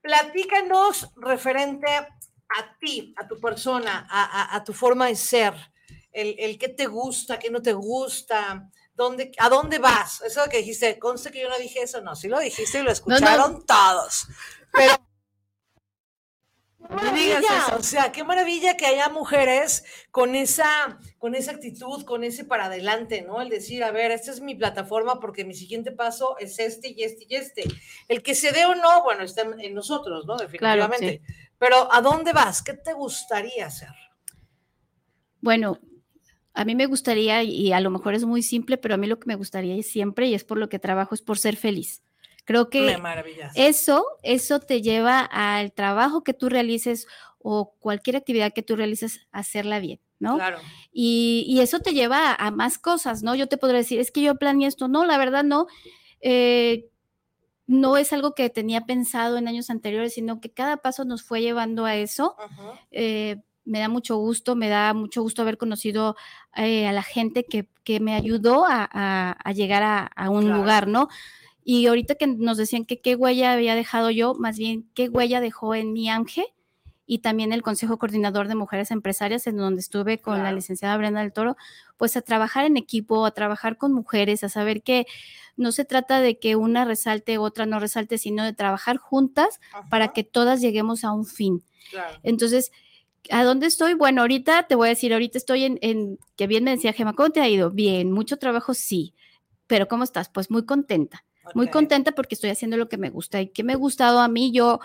[0.00, 5.54] Platícanos referente a ti, a tu persona, a, a, a tu forma de ser
[6.14, 10.22] el, el qué te gusta, qué no te gusta, dónde, a dónde vas.
[10.22, 12.90] Eso que dijiste, conste que yo no dije eso, no, sí lo dijiste y lo
[12.90, 13.64] escucharon no, no.
[13.64, 14.26] todos.
[14.72, 14.94] Pero
[16.90, 17.76] eso.
[17.76, 22.66] O sea, qué maravilla que haya mujeres con esa, con esa actitud, con ese para
[22.66, 23.40] adelante, ¿no?
[23.40, 27.02] El decir, a ver, esta es mi plataforma porque mi siguiente paso es este y
[27.02, 27.64] este y este.
[28.08, 30.36] El que se dé o no, bueno, está en nosotros, ¿no?
[30.36, 31.20] Definitivamente.
[31.20, 31.50] Claro, sí.
[31.58, 32.62] Pero ¿a dónde vas?
[32.62, 33.88] ¿Qué te gustaría hacer?
[35.40, 35.78] Bueno,
[36.54, 39.18] a mí me gustaría, y a lo mejor es muy simple, pero a mí lo
[39.18, 42.02] que me gustaría siempre, y es por lo que trabajo, es por ser feliz.
[42.44, 42.96] Creo que
[43.54, 47.06] eso, eso te lleva al trabajo que tú realices
[47.38, 50.36] o cualquier actividad que tú realices, hacerla bien, ¿no?
[50.36, 50.58] Claro.
[50.92, 53.34] Y, y, eso te lleva a, a, más cosas, ¿no?
[53.34, 55.66] Yo te podría decir, es que yo planeé esto, no, la verdad no.
[56.20, 56.86] Eh,
[57.66, 61.40] no es algo que tenía pensado en años anteriores, sino que cada paso nos fue
[61.40, 62.36] llevando a eso.
[62.38, 62.78] Uh -huh.
[62.90, 66.16] eh, me da mucho gusto, me da mucho gusto haber conocido
[66.56, 70.44] eh, a la gente que, que me ayudó a, a, a llegar a, a un
[70.44, 70.58] claro.
[70.58, 71.08] lugar, ¿no?
[71.64, 75.40] Y ahorita que nos decían que qué huella había dejado yo, más bien qué huella
[75.40, 76.44] dejó en mi Ángel
[77.06, 80.50] y también el Consejo Coordinador de Mujeres Empresarias, en donde estuve con claro.
[80.50, 81.56] la licenciada Brenda del Toro,
[81.96, 85.06] pues a trabajar en equipo, a trabajar con mujeres, a saber que
[85.56, 89.88] no se trata de que una resalte, otra no resalte, sino de trabajar juntas Ajá.
[89.88, 91.62] para que todas lleguemos a un fin.
[91.90, 92.18] Claro.
[92.22, 92.72] Entonces,
[93.30, 93.94] ¿A dónde estoy?
[93.94, 97.14] Bueno, ahorita te voy a decir, ahorita estoy en, en, que bien me decía Gemma,
[97.14, 97.70] ¿cómo te ha ido?
[97.70, 99.14] Bien, mucho trabajo, sí,
[99.66, 100.28] pero ¿cómo estás?
[100.28, 101.52] Pues muy contenta, okay.
[101.54, 104.28] muy contenta porque estoy haciendo lo que me gusta y que me ha gustado a
[104.28, 104.80] mí, yo,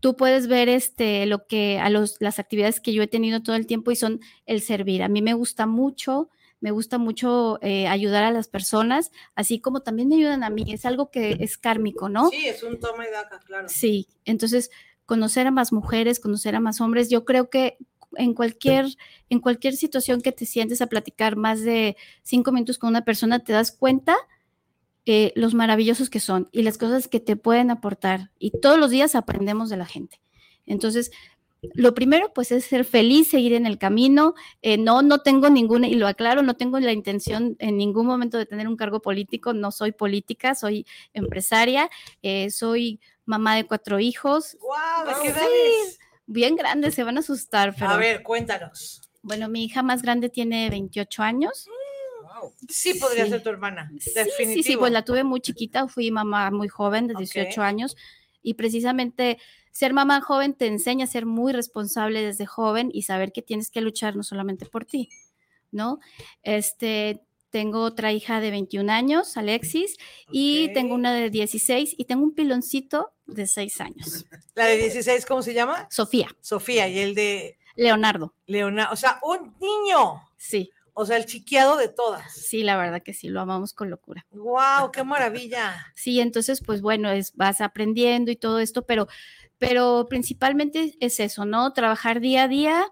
[0.00, 3.56] tú puedes ver este, lo que, a los, las actividades que yo he tenido todo
[3.56, 7.86] el tiempo y son el servir, a mí me gusta mucho, me gusta mucho eh,
[7.88, 11.58] ayudar a las personas, así como también me ayudan a mí, es algo que es
[11.58, 12.28] kármico, ¿no?
[12.28, 13.68] Sí, es un toma y daca, claro.
[13.68, 14.70] Sí, entonces
[15.10, 17.10] conocer a más mujeres, conocer a más hombres.
[17.10, 17.78] Yo creo que
[18.14, 18.86] en cualquier,
[19.28, 23.40] en cualquier situación que te sientes a platicar más de cinco minutos con una persona,
[23.40, 24.14] te das cuenta
[25.06, 28.30] eh, los maravillosos que son y las cosas que te pueden aportar.
[28.38, 30.20] Y todos los días aprendemos de la gente.
[30.64, 31.10] Entonces,
[31.74, 34.34] lo primero, pues, es ser feliz, seguir en el camino.
[34.62, 38.38] Eh, no, no tengo ninguna, y lo aclaro, no tengo la intención en ningún momento
[38.38, 39.52] de tener un cargo político.
[39.52, 41.90] No soy política, soy empresaria,
[42.22, 44.56] eh, soy mamá de cuatro hijos.
[44.60, 45.04] ¡Guau!
[45.04, 45.98] Wow, ¿De qué edades?
[46.26, 47.74] Bien grandes, se van a asustar.
[47.74, 49.02] Pero, a ver, cuéntanos.
[49.22, 51.66] Bueno, mi hija más grande tiene 28 años.
[52.22, 52.54] Wow.
[52.68, 53.30] Sí, podría sí.
[53.30, 53.90] ser tu hermana.
[53.98, 54.54] Sí, Definitivo.
[54.54, 57.62] sí, sí, pues la tuve muy chiquita, fui mamá muy joven, de 18 okay.
[57.62, 57.96] años,
[58.42, 59.38] y precisamente
[59.70, 63.70] ser mamá joven te enseña a ser muy responsable desde joven y saber que tienes
[63.70, 65.10] que luchar no solamente por ti,
[65.70, 66.00] ¿no?
[66.42, 69.96] Este, tengo otra hija de 21 años, Alexis,
[70.28, 70.64] okay.
[70.66, 74.26] y tengo una de 16 y tengo un piloncito de 6 años.
[74.54, 75.86] ¿La de 16 cómo se llama?
[75.90, 76.28] Sofía.
[76.40, 77.58] Sofía, y el de...
[77.76, 78.34] Leonardo.
[78.46, 80.22] Leonardo, o sea, un niño.
[80.36, 80.70] Sí.
[80.92, 82.32] O sea, el chiqueado de todas.
[82.34, 84.26] Sí, la verdad que sí, lo amamos con locura.
[84.32, 84.90] ¡Wow!
[84.92, 85.86] ¡Qué maravilla!
[85.94, 89.08] Sí, entonces, pues bueno, es, vas aprendiendo y todo esto, pero,
[89.60, 91.74] pero principalmente es eso, ¿no?
[91.74, 92.86] Trabajar día a día,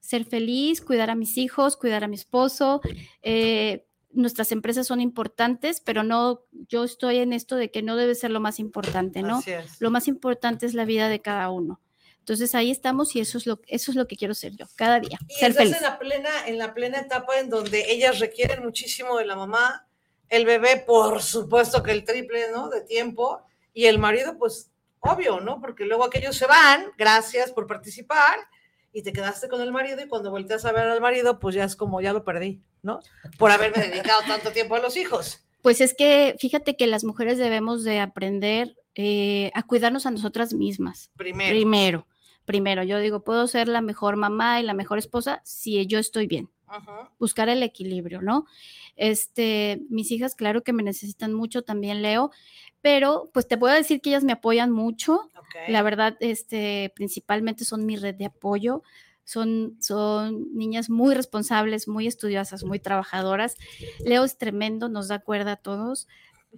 [0.00, 2.80] ser feliz, cuidar a mis hijos, cuidar a mi esposo,
[3.22, 8.14] eh, nuestras empresas son importantes, pero no, yo estoy en esto de que no debe
[8.14, 9.42] ser lo más importante, ¿no?
[9.80, 11.82] Lo más importante es la vida de cada uno.
[12.20, 15.00] Entonces ahí estamos y eso es lo, eso es lo que quiero ser yo, cada
[15.00, 15.18] día.
[15.28, 15.76] Y ser estás feliz.
[15.76, 19.86] en la plena, en la plena etapa en donde ellas requieren muchísimo de la mamá,
[20.30, 22.70] el bebé, por supuesto que el triple, ¿no?
[22.70, 23.42] De tiempo,
[23.74, 24.70] y el marido, pues,
[25.04, 25.60] obvio, ¿no?
[25.60, 28.38] Porque luego aquellos se van, gracias por participar,
[28.92, 31.64] y te quedaste con el marido y cuando volteas a ver al marido, pues ya
[31.64, 33.00] es como, ya lo perdí, ¿no?
[33.38, 35.44] Por haberme dedicado tanto tiempo a los hijos.
[35.62, 40.54] Pues es que fíjate que las mujeres debemos de aprender eh, a cuidarnos a nosotras
[40.54, 41.10] mismas.
[41.16, 41.50] Primero.
[41.50, 42.06] Primero,
[42.44, 42.82] primero.
[42.84, 46.50] Yo digo, puedo ser la mejor mamá y la mejor esposa si yo estoy bien.
[47.18, 48.46] Buscar el equilibrio, ¿no?
[48.96, 52.30] Este, mis hijas, claro que me necesitan mucho, también Leo,
[52.84, 55.30] pero pues te puedo decir que ellas me apoyan mucho.
[55.48, 55.72] Okay.
[55.72, 58.82] La verdad, este, principalmente son mi red de apoyo.
[59.24, 63.56] son, son niñas muy responsables, muy estudiosas, muy trabajadoras.
[64.04, 66.08] Leo es tremendo, nos da cuerda a todos,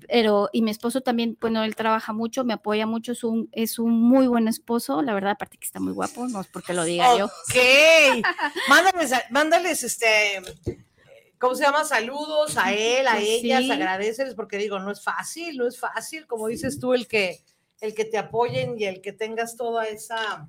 [0.08, 3.78] pero y mi esposo también, bueno, él trabaja mucho, me apoya mucho, es un, es
[3.78, 6.82] un muy buen esposo, la verdad, aparte que está muy guapo, no es porque lo
[6.82, 7.26] diga yo.
[7.26, 8.26] Ok,
[8.68, 10.42] mándales, mándales este,
[11.38, 11.84] ¿cómo se llama?
[11.84, 13.70] Saludos a él, a Pues ellas, sí.
[13.70, 17.40] agradeceles, porque digo, no es fácil, no es fácil, como dices tú, el que,
[17.80, 20.48] el que te apoyen y el que tengas toda esa,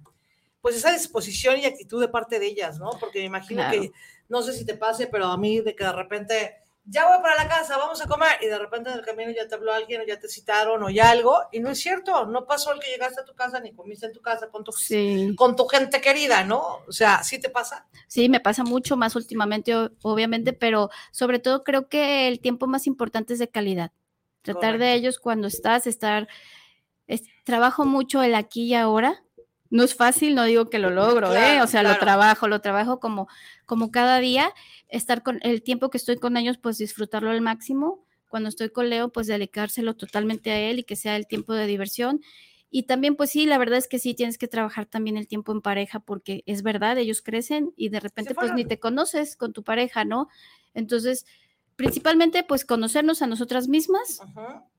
[0.62, 2.92] pues esa disposición y actitud de parte de ellas, ¿no?
[3.00, 3.82] Porque me imagino Claro.
[3.82, 3.92] que,
[4.30, 6.56] no sé si te pase, pero a mí de que de repente,
[6.90, 9.46] ya voy para la casa, vamos a comer, y de repente en el camino ya
[9.48, 12.46] te habló alguien, o ya te citaron, o ya algo, y no es cierto, no
[12.48, 15.36] pasó el que llegaste a tu casa, ni comiste en tu casa con tu, Sí.
[15.38, 16.80] con tu gente querida, ¿no?
[16.88, 17.86] O sea, ¿sí te pasa?
[18.08, 22.88] Sí, me pasa mucho más últimamente, obviamente, pero sobre todo creo que el tiempo más
[22.88, 23.92] importante es de calidad.
[24.42, 26.30] Tratar de ellos cuando estás, estar,
[27.06, 29.24] es- trabajo mucho el aquí y ahora.
[29.70, 31.38] No es fácil, no digo que lo logro, ¿eh?
[31.38, 31.96] Claro, O sea, claro.
[31.96, 33.28] lo trabajo, lo trabajo como,
[33.66, 34.54] como cada día.
[34.90, 38.06] Estar con el tiempo que estoy con ellos, pues disfrutarlo al máximo.
[38.30, 41.66] Cuando estoy con Leo, pues dedicárselo totalmente a él y que sea el tiempo de
[41.68, 42.22] diversión.
[42.70, 45.52] Y también, pues sí, la verdad es que sí tienes que trabajar también el tiempo
[45.54, 49.54] en pareja porque es verdad, ellos crecen y de repente pues ni te conoces con
[49.54, 50.28] tu pareja, ¿no?
[50.74, 51.26] Entonces,
[51.78, 54.20] principalmente pues conocernos a nosotras mismas,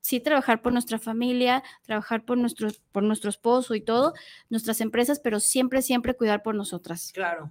[0.03, 4.13] sí trabajar por nuestra familia, trabajar por nuestro, por nuestro esposo y todo,
[4.51, 7.13] nuestras empresas, pero siempre, siempre cuidar por nosotras.
[7.15, 7.51] Claro.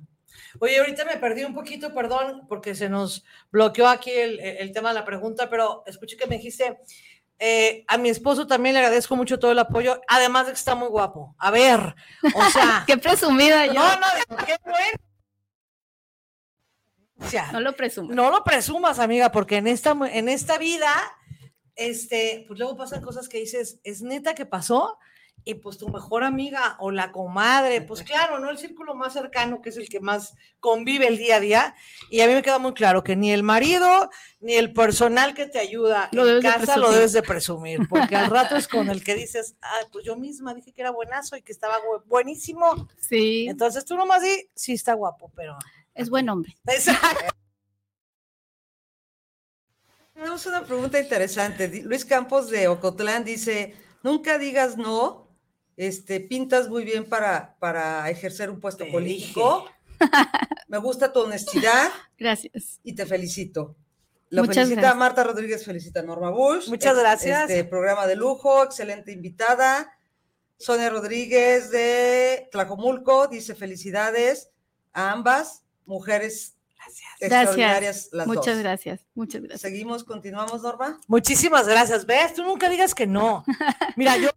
[0.60, 4.90] Oye, ahorita me perdí un poquito, perdón, porque se nos bloqueó aquí el, el tema
[4.90, 6.78] de la pregunta, pero escuché que me dijiste,
[7.40, 10.76] eh, a mi esposo también le agradezco mucho todo el apoyo, además de que está
[10.76, 11.36] muy guapo.
[11.38, 11.96] A ver,
[12.36, 13.74] o sea, Qué presumida yo.
[13.74, 13.96] no,
[14.30, 15.07] no, qué bueno.
[17.20, 18.14] O sea, No lo presumo.
[18.14, 20.92] no lo presumas, amiga, porque en esta, en esta vida,
[21.76, 24.98] este, pues luego pasan cosas que dices, ¿es neta que pasó?
[25.44, 28.50] Y pues tu mejor amiga o la comadre, pues claro, ¿no?
[28.50, 31.76] El círculo más cercano, que es el que más convive el día a día.
[32.10, 34.10] Y a mí me queda muy claro que ni el marido,
[34.42, 37.80] ni el personal que te ayuda Lo en debes de casa lo debes de presumir,
[37.88, 40.92] porque al rato es con el que dices, ah, pues yo misma dije que era
[40.92, 42.90] buenazo y que estaba bu- buenísimo.
[43.00, 45.58] Sí, Entonces tú nomás di, sí está guapo, pero...
[45.98, 46.56] es buen hombre.
[46.68, 47.26] Exacto.
[50.14, 51.84] Tenemos una pregunta interesante.
[51.84, 55.28] Luis Campos de Ocotlán dice, nunca digas no,
[55.76, 59.70] este, pintas muy bien para, para ejercer un puesto Te político.
[60.68, 62.80] Me gusta tu honestidad Gracias.
[62.84, 63.76] y te felicito.
[64.30, 64.98] Lo Muchas felicita gracias.
[64.98, 66.68] Marta Rodríguez, felicita a Norma Bush.
[66.68, 67.50] Muchas gracias.
[67.50, 69.98] Este programa de lujo, excelente invitada.
[70.58, 74.50] Sonia Rodríguez de Tlajomulco dice felicidades
[74.94, 76.56] a ambas mujeres
[77.20, 78.58] extraordinarias las Muchas dos.
[78.60, 79.02] gracias.
[79.16, 79.62] Muchas gracias.
[79.62, 81.00] Seguimos, continuamos, Norma.
[81.08, 82.06] Muchísimas gracias.
[82.06, 82.34] ¿Ves?
[82.34, 83.44] Tú nunca digas que no.
[83.96, 84.30] Mira, yo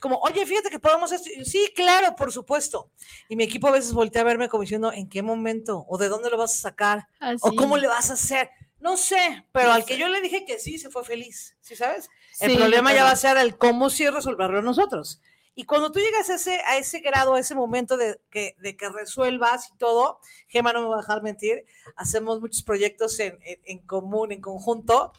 [0.00, 1.28] como, oye, fíjate que podemos esto.
[1.44, 2.90] Sí, claro, por supuesto.
[3.28, 5.84] Y mi equipo a veces voltea a verme como diciendo, ¿en qué momento?
[5.88, 7.06] ¿O de dónde lo vas a sacar?
[7.20, 7.38] Así.
[7.42, 8.50] ¿O cómo le vas a hacer?
[8.80, 11.56] No sé, pero al que yo le dije que sí, se fue feliz.
[11.60, 12.08] ¿Sí sabes?
[12.40, 15.20] El Sí, problema ya va a ser el cómo sí resolverlo nosotros.
[15.56, 18.76] Y cuando tú llegas a ese, a ese grado, a ese momento de que, de
[18.76, 21.64] que resuelvas y todo, Gema no me va a dejar mentir,
[21.96, 25.12] hacemos muchos proyectos en, en- en común, en conjunto,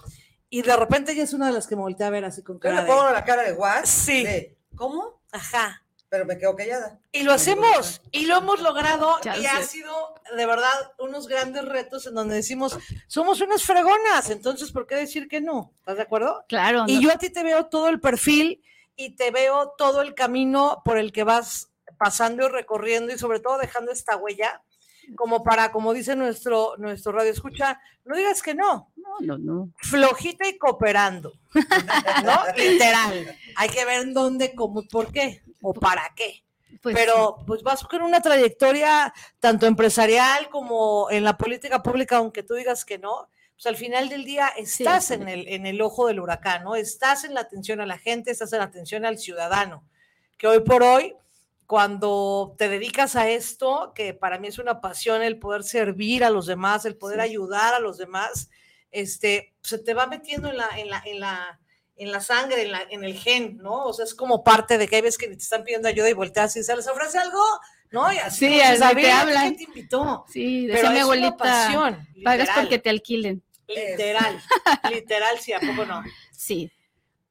[0.49, 2.57] y de repente ella es una de las que me voltea a ver así con
[2.57, 3.85] Yo cara le de, pongo la cara de what?
[3.85, 4.23] Sí.
[4.23, 5.21] de, ¿Cómo?
[5.31, 5.81] ajá.
[6.09, 6.99] Pero me quedo callada.
[7.11, 10.69] Y lo hacemos, y lo hemos logrado, y ha sido de verdad
[10.99, 12.77] unos grandes retos en donde decimos,
[13.07, 15.71] somos unas fregonas, entonces, ¿por qué decir que no?
[15.77, 16.45] ¿Estás de acuerdo?
[16.47, 16.83] Claro.
[16.87, 18.61] Y no- yo a ti te veo todo el perfil
[18.95, 23.39] y te veo todo el camino por el que vas pasando y recorriendo y sobre
[23.39, 24.61] todo dejando esta huella,
[25.15, 29.69] como para, como dice nuestro, nuestro radio escucha, no digas que no, No, no, no.
[29.77, 32.39] flojita y cooperando, ¿no?
[32.57, 33.37] Literal.
[33.55, 36.43] Hay que ver en dónde, cómo, por qué o para qué.
[36.81, 42.43] Pues, Pero pues vas con una trayectoria tanto empresarial como en la política pública, aunque
[42.43, 45.13] tú digas que no, pues al final del día estás sí.
[45.15, 46.75] en, el, en el ojo del huracán, ¿no?
[46.75, 49.83] Estás en la atención a la gente, estás en la atención al ciudadano,
[50.37, 51.15] que hoy por hoy,
[51.65, 56.29] cuando te dedicas a esto, que para mí es una pasión el poder servir a
[56.29, 57.23] los demás, el poder Sí.
[57.25, 58.49] ayudar a los demás,
[58.91, 61.59] este, se te va metiendo en la, en la, en la,
[61.97, 63.85] en la sangre, en, la, en el gen, ¿no?
[63.85, 66.13] O sea, es como parte de que hay veces que te están pidiendo ayuda y
[66.13, 67.41] volteas y se les ofrece algo,
[67.91, 68.11] ¿no?
[68.13, 69.43] Y así Sí, así "A te ver, hablan".
[69.43, 70.25] ¿quién te invitó?
[70.29, 73.41] sí, Pero decía mi abuelita, pasión, pagas porque te alquilen.
[73.67, 74.41] Literal,
[74.89, 76.03] literal, sí, ¿a poco no?
[76.31, 76.71] Sí.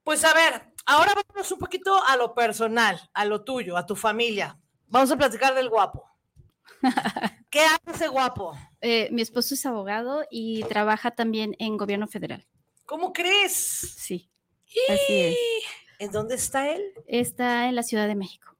[0.03, 3.97] Pues a ver, ahora vamos un poquito a lo personal, a lo tuyo, a tu
[3.97, 4.59] familia.
[4.87, 6.05] Vamos a platicar del guapo.
[7.51, 8.57] ¿Qué hace ese guapo?
[8.81, 12.47] Eh, mi esposo es abogado y trabaja también en gobierno federal.
[12.85, 13.53] ¿Cómo crees?
[13.53, 14.31] Sí,
[14.89, 15.37] así es.
[15.99, 16.83] ¿En dónde está él?
[17.07, 18.57] Está en la Ciudad de México.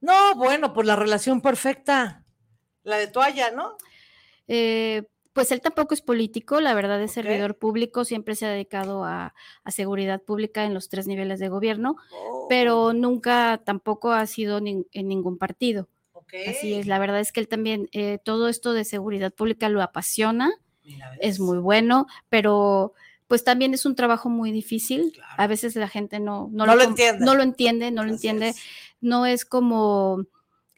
[0.00, 2.24] No, bueno, pues la relación perfecta.
[2.82, 3.76] La de toalla, ¿no?
[4.48, 5.04] Eh,
[5.40, 9.34] pues él tampoco es político, la verdad es servidor público, siempre se ha dedicado a,
[9.64, 14.58] a seguridad pública en los tres niveles de gobierno, Oh, pero nunca tampoco ha sido
[14.58, 15.88] en ningún partido.
[16.46, 19.80] Así es, la verdad es que él también, eh, todo esto de seguridad pública lo
[19.80, 20.52] apasiona,
[21.20, 22.92] es muy bueno, pero
[23.26, 25.12] pues también es un trabajo muy difícil.
[25.14, 25.32] Claro.
[25.38, 27.24] A veces la gente no, no, No lo entiende.
[27.24, 28.54] No lo entiende, no lo entiende.
[29.00, 30.26] No es como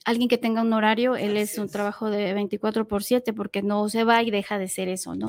[0.05, 1.73] alguien que tenga un horario, él Así es un es.
[1.73, 5.29] trabajo de 24 por 7 porque no se va y deja de ser eso, ¿no?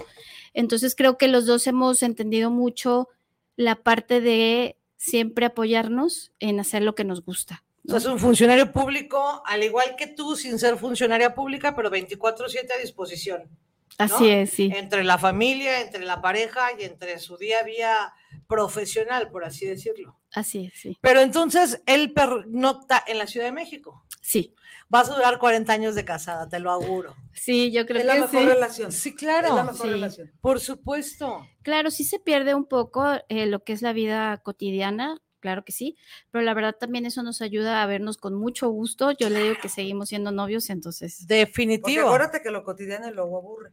[0.54, 3.10] Entonces creo que los dos hemos entendido mucho
[3.56, 7.64] la parte de siempre apoyarnos en hacer lo que nos gusta.
[7.86, 11.90] O sea, es un funcionario público, al igual que tú, sin ser funcionaria pública, pero
[11.90, 13.50] 24/7 a disposición.
[13.98, 14.72] Así es, sí.
[14.74, 18.14] Entre la familia, entre la pareja y entre su día a día
[18.48, 20.18] profesional, por así decirlo.
[20.32, 20.98] Así es, sí.
[21.02, 24.04] Pero entonces él pernocta en la Ciudad de México.
[24.22, 24.56] Sí,
[24.94, 27.16] Vas a durar 40 años de casada, te lo auguro.
[27.34, 28.46] sí, yo creo Es la que mejor sí.
[28.48, 28.92] relación.
[28.92, 29.56] Sí, Es claro.
[29.56, 29.90] la mejor sí.
[29.90, 30.32] relación.
[30.40, 31.48] Por supuesto.
[31.64, 35.72] Claro, sí se pierde un poco eh, lo que es la vida cotidiana, claro que
[35.72, 35.98] sí,
[36.30, 39.12] pero la verdad también eso nos ayuda a vernos con mucho gusto.
[39.12, 42.06] Yo le digo que seguimos siendo novios, entonces Porque Definitivo.
[42.08, 43.72] acuérdate que lo cotidiano luego aburre.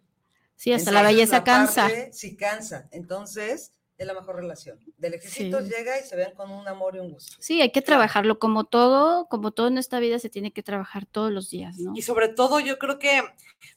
[0.56, 1.82] sí, hasta la belleza cansa.
[1.82, 2.88] parte sí cansa.
[2.92, 4.80] Entonces, es la mejor relación.
[4.96, 5.70] De lejecitos Sí.
[5.70, 7.36] llega y se ven con un amor y un gusto.
[7.38, 11.05] Sí, hay que trabajarlo como todo, como todo en esta vida se tiene que trabajar
[11.05, 11.92] todos los días, ¿no?
[11.94, 13.22] Y sobre todo, yo creo que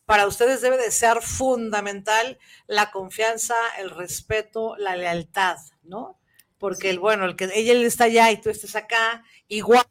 [0.06, 6.18] para ustedes debe de ser fundamental la confianza, el respeto, la lealtad, ¿no?
[6.58, 9.84] Porque el bueno, el que ella está allá y tú estés acá, igual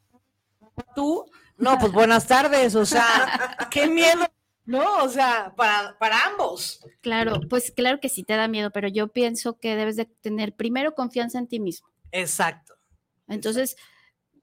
[0.95, 4.25] tú, no, pues buenas tardes, o sea, qué miedo,
[4.65, 5.03] ¿no?
[5.03, 6.79] O sea, para, para ambos.
[7.01, 10.55] Claro, pues claro que sí te da miedo, pero yo pienso que debes de tener
[10.55, 11.87] primero confianza en ti mismo.
[12.11, 12.73] Exacto.
[13.27, 13.75] Entonces,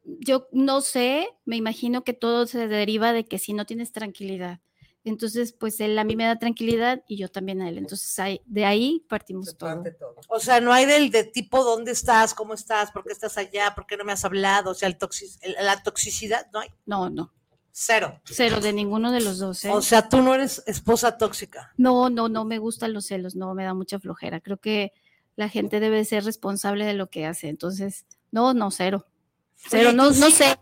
[0.05, 4.61] yo no sé, me imagino que todo se deriva de que si no tienes tranquilidad.
[5.03, 7.79] Entonces, pues él a mí me da tranquilidad y yo también a él.
[7.79, 8.15] Entonces,
[8.45, 9.83] de ahí partimos Se todo.
[10.29, 13.75] O sea, no hay del de tipo dónde estás, cómo estás, por qué estás allá,
[13.75, 16.69] por qué no me has hablado, o sea, el toxi- el- la toxicidad, no hay,
[16.85, 17.33] No, no,
[17.73, 18.21] cero.
[18.25, 19.65] cero de ninguno de los dos.
[19.65, 19.71] ¿eh?
[19.71, 21.73] O sea, tú no eres esposa tóxica.
[21.77, 24.41] No, no, no me gustan los celos, no me da mucha flojera.
[24.41, 24.93] Creo que
[25.37, 27.49] la gente debe ser responsable de lo que hace.
[27.49, 29.07] Entonces, no, no, cero.
[29.57, 30.59] Cero, no, ¿tus no sé.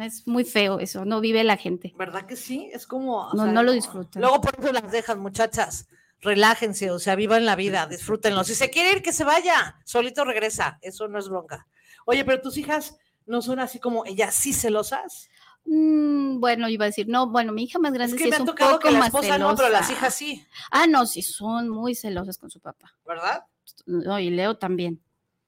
[0.00, 1.94] Es muy feo eso, no vive la gente.
[1.96, 2.68] ¿Verdad que sí?
[2.72, 3.30] Es como.
[3.32, 4.22] No, sea, no lo disfrutan.
[4.22, 5.88] Luego por eso las dejan, muchachas.
[6.20, 8.44] Relájense, o sea, vivan la vida, disfrútenlo.
[8.44, 9.76] Si se quiere ir, que se vaya.
[9.84, 10.78] Solito regresa.
[10.80, 11.66] Eso no es bronca.
[12.06, 15.28] Oye, pero tus hijas no son así como ellas sí celosas.
[15.66, 18.36] Mm, bueno, iba a decir, no, bueno, mi hija más grande Es que sí me
[18.36, 19.92] es un tocado poco que la más esposa no, pero las celosa.
[19.92, 22.94] hijas sí, Ah, no, sí, son muy celosas con su papá.
[23.06, 23.44] ¿verdad?
[23.86, 25.00] No, y Leo también.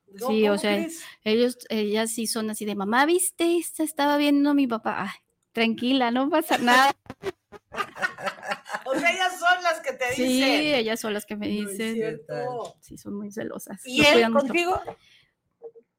[0.09, 1.03] No, Sí, o ¿cómo sea, crees?
[1.25, 5.03] Ellos, ellas sí son así de mamá, viste, esta estaba viendo a mi papá.
[5.03, 5.19] Ay,
[5.53, 6.95] tranquila, no pasa nada.
[8.87, 10.75] O sea, ellas son las que te Sí, dicen.
[10.77, 12.21] ellas son las que me dicen.
[12.81, 13.83] Sí, son muy celosas.
[13.85, 14.47] ¿Y nos él mucho.
[14.47, 14.81] contigo?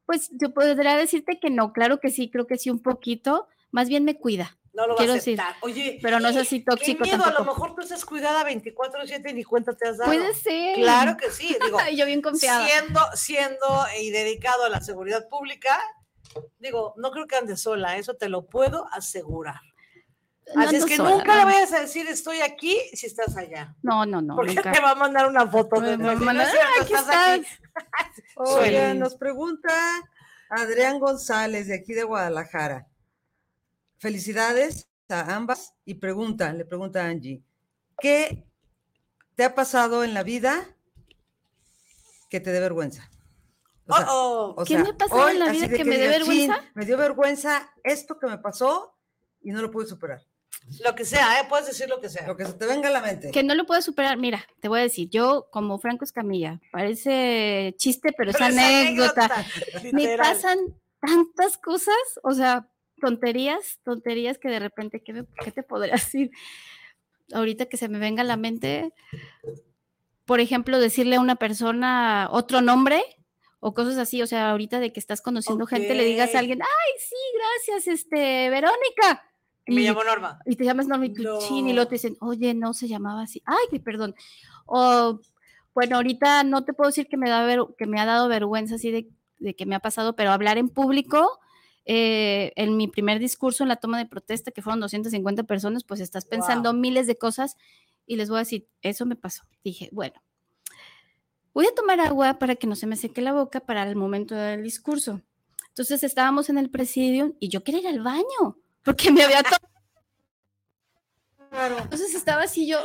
[0.06, 3.46] Pues yo podría decirte que no, claro que sí, creo que sí un poquito.
[3.70, 5.60] Más bien me cuida, No lo va Quiero a decir, aceptar.
[5.62, 9.30] Oye, pero no es así qué tóxico miedo, a lo mejor tú estás cuidada 24/7
[9.30, 10.10] y ni cuenta te has dado.
[10.10, 10.76] Puede ser.
[10.76, 12.66] Claro que sí, digo, yo bien confiada.
[12.66, 15.78] siendo, siendo y dedicado a la seguridad pública,
[16.58, 19.60] digo, no creo que ande sola, eso te lo puedo asegurar.
[20.54, 21.46] No Así es que sola, nunca le no.
[21.46, 23.74] vayas a decir estoy aquí si estás allá.
[23.82, 24.34] No, no, no.
[24.34, 24.72] Porque nunca.
[24.72, 26.82] te va a mandar una foto Me de va a no es mandar, cierto, "Ah,
[26.82, 28.22] aquí estás aquí".
[28.36, 29.68] Oye, nos pregunta
[30.48, 32.86] Adrián González de aquí de Guadalajara.
[33.98, 37.42] Felicidades a ambas y pregunta, le pregunta a Angie,
[38.00, 38.44] ¿qué
[39.34, 40.66] te ha pasado en la vida
[42.30, 43.10] que te dé vergüenza?
[43.86, 44.60] O sea, Oh, oh.
[44.60, 46.70] o ¿Qué sea, me ha pasado en la vida que me dé digas, "Chin, vergüenza?"
[46.74, 48.94] me dio vergüenza esto que me pasó
[49.40, 50.20] y no lo pude superar.
[50.84, 51.46] Lo que sea, ¿eh?
[51.48, 52.26] puedes decir lo que sea.
[52.26, 53.30] Lo que se te venga a la mente.
[53.30, 54.18] Que no lo puedo superar.
[54.18, 58.58] Mira, te voy a decir, yo como Franco Escamilla, parece chiste, pero es Pero es
[58.58, 59.46] anécdota.
[59.92, 60.58] Me pasan
[61.00, 62.68] tantas cosas, o sea,
[62.98, 66.30] tonterías, tonterías que de repente, ¿qué, me- qué te podría decir?
[67.32, 68.92] Ahorita que se me venga a la mente,
[70.24, 73.02] por ejemplo, decirle a una persona otro nombre
[73.60, 76.60] o cosas así, o sea, ahorita de que estás conociendo gente, le digas a alguien,
[76.62, 77.16] ay, sí,
[77.74, 79.24] gracias, este, Verónica.
[79.66, 80.38] Y me llamo Norma.
[80.46, 83.42] y te llamas Norma y chin, y luego te dicen, oye, no se llamaba así.
[83.44, 84.14] Ay, perdón.
[84.64, 85.20] O,
[85.74, 88.76] bueno, ahorita no te puedo decir que me, da ver- que me ha dado vergüenza
[88.76, 91.38] así de, de que me ha pasado, pero hablar en público,
[91.90, 96.00] eh, en mi primer discurso en la toma de protesta, que fueron 250 personas, pues
[96.00, 97.56] estás pensando miles de cosas
[98.04, 99.44] y les voy a decir, eso me pasó.
[99.64, 100.22] Dije, bueno,
[101.54, 104.34] voy a tomar agua para que no se me seque la boca para el momento
[104.34, 105.22] del discurso.
[105.68, 109.66] Entonces estábamos en el presidio y yo quería ir al baño, porque me había tomado.
[111.84, 112.76] Entonces estaba así yo,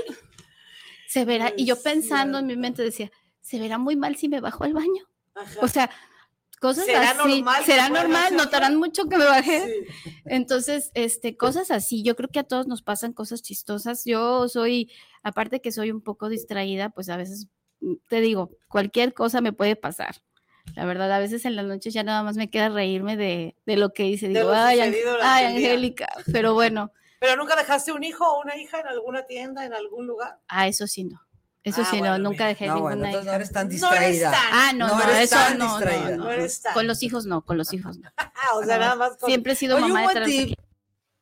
[1.10, 4.39] se verá, y yo pensando en mi mente decía, se verá muy mal si me
[4.39, 5.10] bajo al baño.
[5.36, 5.60] Ajá.
[5.62, 5.89] O sea,
[6.64, 7.18] cosas ¿Será así.
[7.18, 9.66] normal será normal, notarán mucho que me bajé.
[9.66, 10.11] Sí.
[10.24, 14.05] Entonces, este, cosas así, yo creo que a todos nos pasan cosas chistosas.
[14.05, 14.89] Yo soy,
[15.24, 17.49] aparte que soy un poco distraída, pues a veces,
[17.82, 20.16] mm, te digo, cualquier cosa me puede pasar.
[20.74, 23.76] La verdad, a veces en las noches ya nada más me queda reírme de, de
[23.76, 24.30] lo que hice.
[24.30, 25.47] Digo, ay, ay, el día".
[25.47, 29.74] Angélica, pero bueno, ¿Pero nunca dejaste un hijo o una hija en alguna tienda, en
[29.74, 30.39] algún lugar?
[30.47, 31.22] a eso sí no.
[31.64, 33.72] Eso Ah, sí bueno, no, nunca dejé No, ninguna bueno, entonces no eres tan No
[33.72, 34.32] eres distraída.
[34.32, 36.09] tan- Ah, no, No no, eres eso tan no, distraída.
[36.09, 36.32] no, No no.
[36.32, 38.11] eres tan- Con los hijos no, con los hijos no.
[38.18, 39.30] Ah, o sea, nada más con...
[39.30, 40.57] Siempre he sido Oye, un mamá de tip.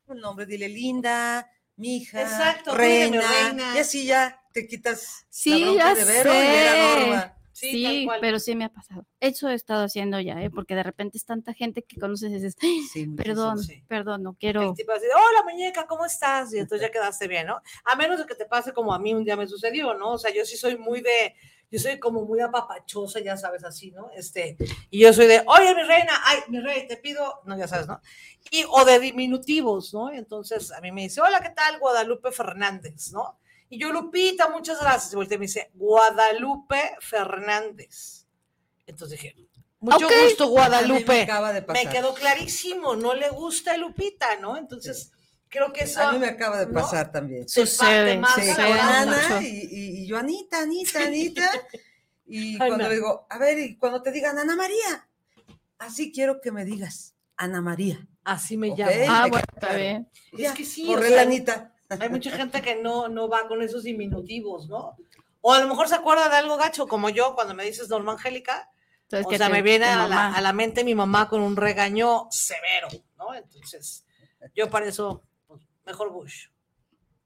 [0.09, 3.75] El nombre, dile linda, mija, Exacto, reina, reina.
[3.75, 6.99] y así ya te quitas Sí, la ya de Vero y llega sé.
[6.99, 7.33] Norma.
[7.61, 8.19] Sí, Sí, tal cual.
[8.21, 9.05] pero sí me ha pasado.
[9.19, 10.49] Eso he estado haciendo ya, ¿eh?
[10.49, 13.83] porque de repente es tanta gente que conoces y dices, "Ay, Sí, perdón, sí.
[13.87, 14.73] perdón, no quiero.
[14.73, 16.53] tipo así, hola muñeca, ¿cómo estás?
[16.53, 17.61] Y entonces ya quedaste bien, ¿no?
[17.85, 20.13] A menos de que te pase como a mí un día me sucedió, ¿no?
[20.13, 21.35] O sea, yo sí soy muy de,
[21.69, 24.09] yo soy como muy apapachosa, ya sabes, así, ¿no?
[24.15, 24.57] Este,
[24.89, 27.87] y yo soy de, oye, mi reina, ay, mi rey, te pido, no, ya sabes,
[27.87, 28.01] ¿no?
[28.49, 30.11] Y, o de diminutivos, ¿no?
[30.11, 31.79] Entonces a mí me dice, hola, ¿qué tal?
[31.79, 33.37] Guadalupe Fernández, ¿no?
[33.71, 35.13] Y yo, Lupita, muchas gracias.
[35.13, 38.25] Y volteé y me dice, Guadalupe Fernández.
[38.85, 39.35] Entonces dije,
[39.79, 41.89] mucho gusto, Guadalupe me acaba de me pasar.
[41.89, 44.57] quedó clarísimo, no le gusta Lupita, ¿no?
[44.57, 45.13] Entonces,
[45.47, 46.73] creo que eso A mí me acaba de ¿no?
[46.73, 47.47] pasar también.
[47.47, 48.59] se Sucede, más Sí, con.
[48.61, 51.49] Ana y, y- y yo, Anita, Anita, Anita.
[52.33, 52.89] Y Ay, cuando no.
[52.89, 55.09] le digo, a ver, y cuando te digan Ana María,
[55.79, 58.07] así quiero que me digas, Ana María.
[58.23, 58.77] Así me Ok.
[58.79, 58.91] llamo.
[59.09, 60.09] Ah, bueno, está bien.
[60.31, 61.70] Es que sí, corre o sea, Anita.
[61.99, 64.95] Hay mucha gente que no, no va con esos diminutivos, ¿no?
[65.41, 68.13] O a lo mejor se acuerda de algo gacho, como yo, cuando me dices Norma
[68.13, 68.69] Angélica,
[69.03, 71.41] Entonces, o que sea, te- me viene a la, a la mente mi mamá con
[71.41, 72.87] un regaño severo,
[73.17, 73.33] ¿no?
[73.33, 74.05] Entonces,
[74.55, 76.47] yo para eso, pues, mejor Bush.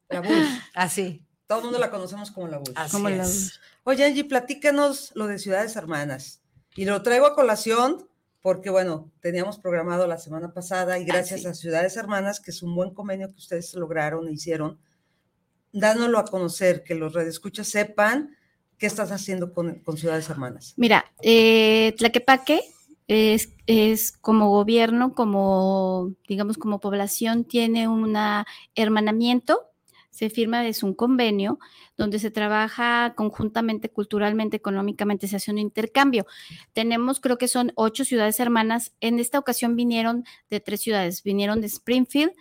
[0.09, 0.47] La Bush.
[0.74, 2.72] Así, Todo el mundo la conocemos como la Bush.
[2.76, 3.59] así Como la es.
[3.84, 6.41] Oye, Angie, platícanos lo de Ciudades Hermanas.
[6.76, 8.07] Y lo traigo a colación
[8.46, 11.48] porque, bueno, teníamos programado la semana pasada y gracias sí.
[11.48, 14.78] a Ciudades Hermanas, que es un buen convenio que ustedes lograron e hicieron,
[15.72, 18.38] dándolo a conocer, que los radioescuchas sepan
[18.78, 20.76] qué estás haciendo con, con Ciudades Hermanas.
[20.78, 22.62] Mira, eh, Tlaquepaque
[23.08, 28.16] es, es como gobierno, como, digamos, como población, tiene un
[28.76, 29.72] hermanamiento,
[30.16, 31.59] se firma, es un convenio
[31.97, 36.26] donde se trabaja conjuntamente, culturalmente, económicamente, se hace un intercambio.
[36.72, 38.93] Tenemos, creo que son ocho ciudades hermanas.
[39.01, 42.32] En esta ocasión vinieron de tres ciudades, vinieron de Springfield,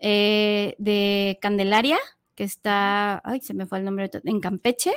[0.00, 1.98] eh, de Candelaria,
[2.34, 4.92] que está, ay, se me fue el nombre, en Campeche,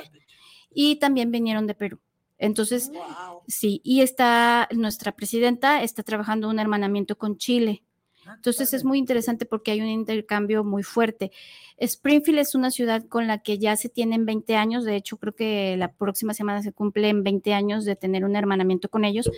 [0.70, 1.98] y también vinieron de Perú.
[2.36, 3.40] Entonces, Wow.
[3.46, 7.84] sí, y está nuestra presidenta está trabajando un hermanamiento con Chile.
[8.28, 11.32] Ah, Entonces es muy interesante porque hay un intercambio muy fuerte.
[11.78, 15.34] Springfield es una ciudad con la que ya se tienen 20 años, de hecho creo
[15.34, 19.30] que la próxima semana se cumplen 20 años de tener un hermanamiento con ellos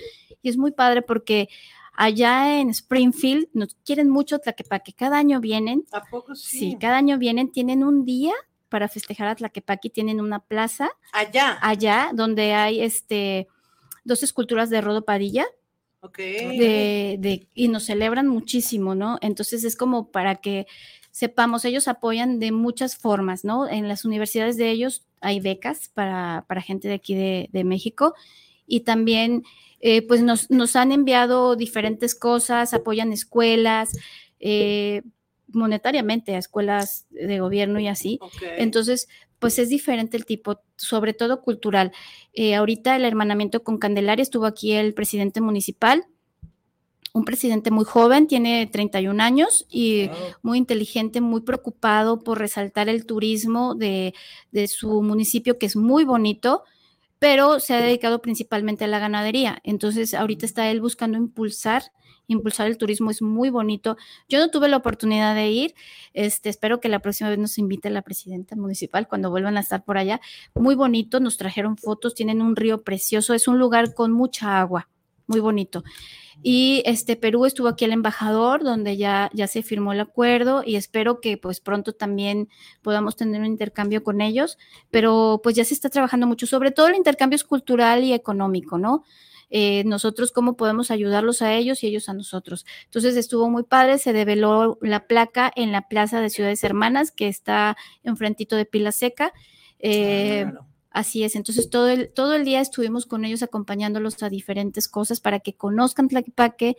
[0.42, 1.48] y es muy padre porque
[1.92, 6.58] allá en Springfield nos quieren mucho Tlaquepaque, cada año vienen, ¿A poco sí?
[6.58, 8.32] sí, cada año vienen, tienen un día
[8.68, 11.58] para festejar a Tlaquepaque, tienen una plaza Allá.
[11.60, 13.46] allá donde hay este
[14.02, 15.46] dos esculturas de Rodo Padilla
[16.56, 19.18] De, de- y nos celebran muchísimo, ¿no?
[19.20, 20.66] Entonces es como para que
[21.10, 23.68] sepamos, ellos apoyan de muchas formas, ¿no?
[23.68, 28.14] En las universidades de ellos hay becas para, para gente de aquí de, de México
[28.66, 29.42] y también
[29.80, 33.90] eh, pues nos, nos han enviado diferentes cosas, apoyan escuelas,
[34.38, 35.02] eh,
[35.48, 38.18] monetariamente a escuelas de gobierno y así.
[38.22, 38.42] ok.
[38.56, 39.08] Entonces,
[39.40, 41.90] pues es diferente el tipo, sobre todo cultural.
[42.32, 46.06] Eh, ahorita el hermanamiento con Candelaria estuvo aquí el presidente municipal,
[47.12, 50.08] un presidente muy joven, tiene 31 años y
[50.42, 54.14] muy inteligente, muy preocupado por resaltar el turismo de,
[54.52, 56.62] de su municipio, que es muy bonito,
[57.18, 59.60] pero se ha dedicado principalmente a la ganadería.
[59.64, 61.82] Entonces, ahorita está él buscando impulsar,
[62.32, 63.96] impulsar el turismo, es muy bonito.
[64.28, 65.74] Yo no tuve la oportunidad de ir,
[66.12, 69.84] este, espero que la próxima vez nos invite la presidenta municipal cuando vuelvan a estar
[69.84, 70.20] por allá.
[70.54, 74.88] Muy bonito, nos trajeron fotos, tienen un río precioso, es un lugar con mucha agua,
[75.26, 75.82] muy bonito.
[76.42, 80.76] Y este Perú estuvo aquí el embajador, donde ya, ya se firmó el acuerdo y
[80.76, 82.48] espero que pues pronto también
[82.80, 84.56] podamos tener un intercambio con ellos,
[84.90, 88.78] pero pues ya se está trabajando mucho, sobre todo el intercambio es cultural y económico,
[88.78, 89.04] ¿no?
[89.50, 92.66] Eh, nosotros cómo podemos ayudarlos a ellos y ellos a nosotros.
[92.84, 97.28] Entonces estuvo muy padre, se develó la placa en la Plaza de Ciudades Hermanas, que
[97.28, 99.32] está enfrentito de Pila Seca.
[99.78, 100.66] Eh, Claro.
[100.90, 105.20] Así es, entonces todo el, todo el día estuvimos con ellos acompañándolos a diferentes cosas
[105.20, 106.76] para que conozcan Tlaquepaque.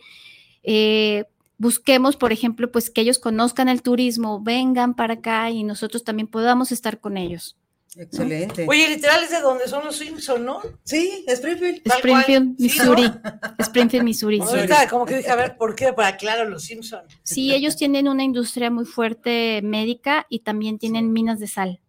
[0.62, 1.24] Eh,
[1.56, 6.26] busquemos, por ejemplo, pues que ellos conozcan el turismo, vengan para acá y nosotros también
[6.28, 7.56] podamos estar con ellos.
[7.96, 8.64] Excelente.
[8.68, 10.60] Oye, literal es de donde son los Simpson, ¿no?
[10.82, 11.82] Sí, Springfield.
[11.84, 12.56] Springfield.
[12.56, 13.02] Sí, Missouri.
[13.02, 13.20] ¿no?
[13.58, 14.38] Springfield, Missouri.
[14.40, 14.46] sí.
[14.48, 15.92] Ahorita como que dije, a ver, ¿por qué?
[15.92, 17.02] Para claro, los Simpson.
[17.22, 21.80] Sí, ellos tienen una industria muy fuerte médica y también tienen minas de sal.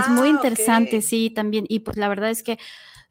[0.00, 1.66] es muy Ah, interesante, sí, también.
[1.68, 2.58] Y pues la verdad es que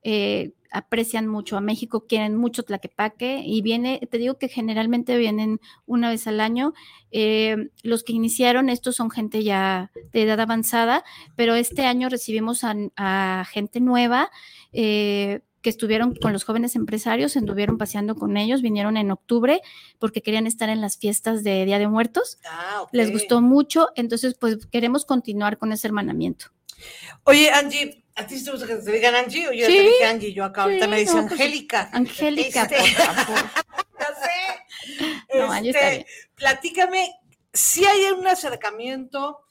[0.04, 5.60] eh, aprecian mucho a México, quieren mucho Tlaquepaque y viene, te digo que generalmente vienen
[5.86, 6.74] una vez al año.
[7.12, 11.04] Eh, los que iniciaron, estos son gente ya de edad avanzada,
[11.36, 14.30] pero este año recibimos a, a gente nueva.
[14.74, 19.60] eh, que estuvieron con los jóvenes empresarios, anduvieron paseando con ellos, vinieron en octubre
[20.00, 24.36] porque querían estar en las fiestas de Día de Muertos, Ah, les gustó mucho, entonces
[24.40, 26.46] pues queremos continuar con ese hermanamiento.
[27.24, 29.78] Oye, Angie, ¿a ti sí te gusta que te digan Angie o yo Sí.
[29.78, 30.34] te dije Angie?
[30.34, 31.90] Yo acá ahorita Sí, me dice no, pues, Angélica.
[31.94, 32.78] Angélica, Este-.
[35.34, 36.08] No, Angie está Este, bien.
[36.36, 37.16] platícame,
[37.54, 39.42] si hay un acercamiento,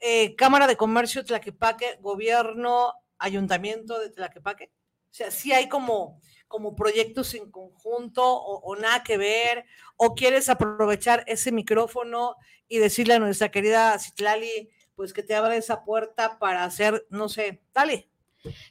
[0.00, 4.70] eh, Cámara de Comercio Tlaquepaque, gobierno, ayuntamiento de Tlaquepaque.
[5.10, 9.64] O sea, si hay como, como proyectos en conjunto o, o nada que ver,
[9.96, 12.36] o quieres aprovechar ese micrófono
[12.68, 17.28] y decirle a nuestra querida Citlali, pues que te abra esa puerta para hacer, no
[17.28, 18.08] sé, dale.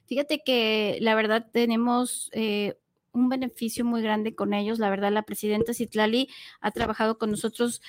[0.05, 2.77] Fíjate que la verdad tenemos eh,
[3.11, 4.79] un beneficio muy grande con ellos.
[4.79, 6.29] La verdad, la presidenta Citlali
[6.61, 7.81] ha trabajado con nosotros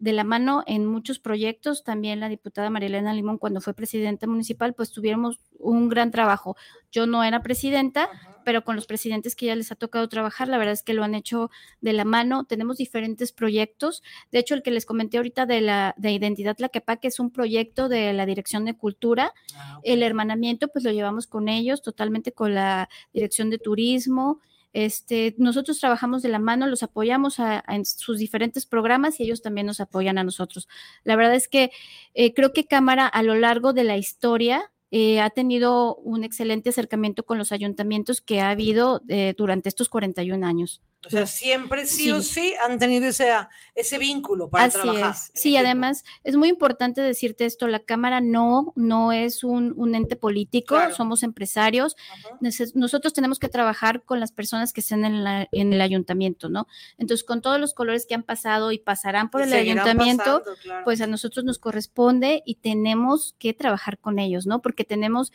[0.00, 1.84] de la mano en muchos proyectos.
[1.84, 6.56] También la diputada Marilena Limón, cuando fue presidenta municipal, pues tuvimos un gran trabajo.
[6.90, 8.08] Yo no era presidenta,
[8.44, 11.04] pero con los presidentes que ya les ha tocado trabajar, la verdad es que lo
[11.04, 11.50] han hecho
[11.82, 12.44] de la mano.
[12.44, 14.02] Tenemos diferentes proyectos.
[14.32, 17.90] De hecho, el que les comenté ahorita de la de Identidad Tlaquepaque es un proyecto
[17.90, 19.34] de la Dirección de Cultura.
[19.82, 24.40] El hermanamiento, pues lo llevamos con ellos, totalmente con la Dirección de Turismo.
[24.72, 29.42] Este, nosotros trabajamos de la mano, los apoyamos a- en sus diferentes programas y ellos
[29.42, 30.68] también nos apoyan a nosotros.
[31.04, 31.70] La verdad es que
[32.14, 36.70] eh, creo que Cámara a lo largo de la historia eh, ha tenido un excelente
[36.70, 40.80] acercamiento con los ayuntamientos que ha habido eh, durante estos 41 años.
[41.06, 42.52] O sea, siempre sí, o Sí.
[42.62, 43.30] han tenido ese,
[43.74, 45.12] ese vínculo para Así trabajar.
[45.14, 45.30] es.
[45.34, 50.16] Sí, además es muy importante decirte esto, la Cámara no, no es un, un ente
[50.16, 50.94] político, Claro.
[50.94, 52.38] somos empresarios, Ajá.
[52.74, 56.66] nosotros tenemos que trabajar con las personas que estén en, la- en el ayuntamiento, ¿no?
[56.98, 60.60] Entonces, con todos los colores que han pasado y pasarán por Y el ayuntamiento, pasando,
[60.62, 60.84] claro.
[60.84, 64.60] pues a nosotros nos corresponde y tenemos que trabajar con ellos, ¿no?
[64.60, 65.32] Porque tenemos,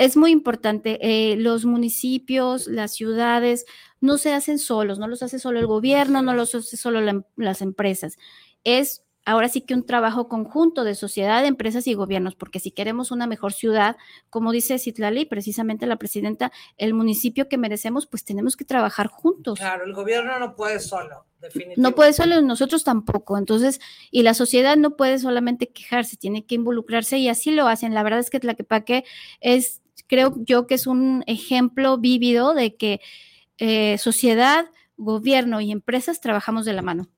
[0.00, 3.66] es muy importante, eh, los municipios, las ciudades,
[4.00, 7.10] no se hacen solos, no los hace solo el gobierno, no los hace solo la
[7.10, 8.16] em- las empresas.
[8.64, 13.10] Es ahora sí que un trabajo conjunto de sociedad, empresas y gobiernos, porque si queremos
[13.10, 13.96] una mejor ciudad,
[14.30, 19.58] como dice Citlali, precisamente la presidenta, el municipio que merecemos, pues tenemos que trabajar juntos.
[19.58, 21.80] Claro, el gobierno no puede solo, definitivamente.
[21.80, 23.36] No puede solo, nosotros tampoco.
[23.36, 23.80] Entonces,
[24.10, 27.94] y la sociedad no puede solamente quejarse, tiene que involucrarse y así lo hacen.
[27.94, 29.04] La verdad es que Tlaquepaque
[29.40, 29.79] es,
[30.10, 33.00] creo yo que es un ejemplo vívido de que
[33.58, 37.08] eh, sociedad, gobierno y empresas trabajamos de la mano.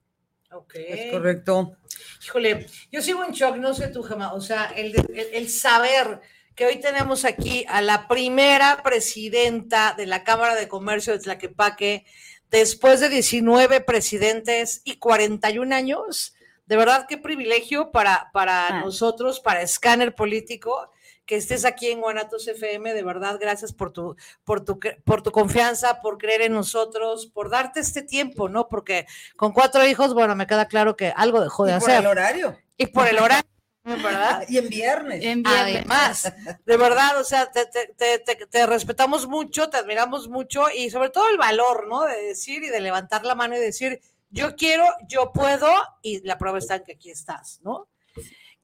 [0.52, 0.74] Ok.
[0.76, 1.76] Es correcto.
[2.24, 4.34] Híjole, yo sigo en shock, no sé tú, Gemma.
[4.34, 6.20] O sea, el, el- el saber
[6.54, 12.04] que hoy tenemos aquí a la primera presidenta de la Cámara de Comercio de Tlaquepaque,
[12.50, 16.34] después de 19 presidentes y 41 años,
[16.66, 18.80] de verdad qué privilegio para, para Ah.
[18.84, 20.90] nosotros, para Scanner Político,
[21.32, 25.30] que estés aquí en Guanatos FM, de verdad, gracias por tu, por tu, por tu
[25.32, 28.68] confianza, por creer en nosotros, por darte este tiempo, ¿no?
[28.68, 32.00] Porque con cuatro hijos, bueno, me queda claro que algo dejó de Y por hacer.
[32.00, 32.58] el horario.
[32.76, 33.48] Y por el horario,
[33.82, 34.44] ¿verdad?
[34.50, 35.24] Y en viernes.
[35.24, 35.76] En viernes.
[35.78, 36.34] Además,
[36.66, 40.90] de verdad, o sea, te, te- te- te- te respetamos mucho, te admiramos mucho y
[40.90, 42.02] sobre todo el valor, ¿no?
[42.02, 45.66] De decir y de levantar la mano y decir, yo quiero, yo puedo
[46.02, 47.88] y la prueba está en que aquí estás, ¿no?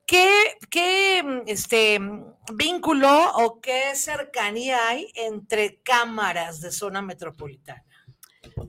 [0.09, 0.27] ¿Qué,
[0.71, 7.85] qué mm, este, mm, vínculo o qué cercanía hay entre cámaras de zona metropolitana?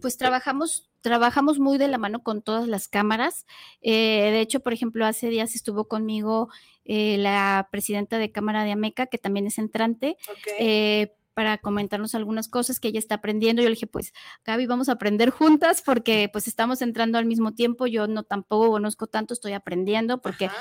[0.02, 3.46] Pues trabajamos, trabajamos muy de la mano con todas las cámaras.
[3.82, 6.50] Eh, de hecho, por ejemplo, hace días estuvo conmigo
[6.84, 10.18] eh, la presidenta de Cámara de Ameca, que también es entrante,
[10.60, 13.62] eh, para comentarnos algunas cosas que ella está aprendiendo.
[13.62, 14.12] Yo le dije, pues,
[14.44, 17.88] Gaby, vamos a aprender juntas porque pues estamos entrando al mismo tiempo.
[17.88, 20.58] Yo no tampoco conozco tanto, estoy aprendiendo porque Ajá.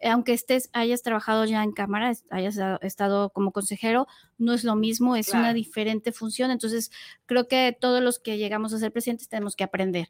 [0.00, 4.06] Eh, aunque estés, hayas trabajado ya en cámara, hayas estado como consejero,
[4.38, 6.50] no es lo mismo, es una diferente función.
[6.50, 6.90] Entonces,
[7.26, 10.08] creo que todos los que llegamos a ser presidentes tenemos que aprender.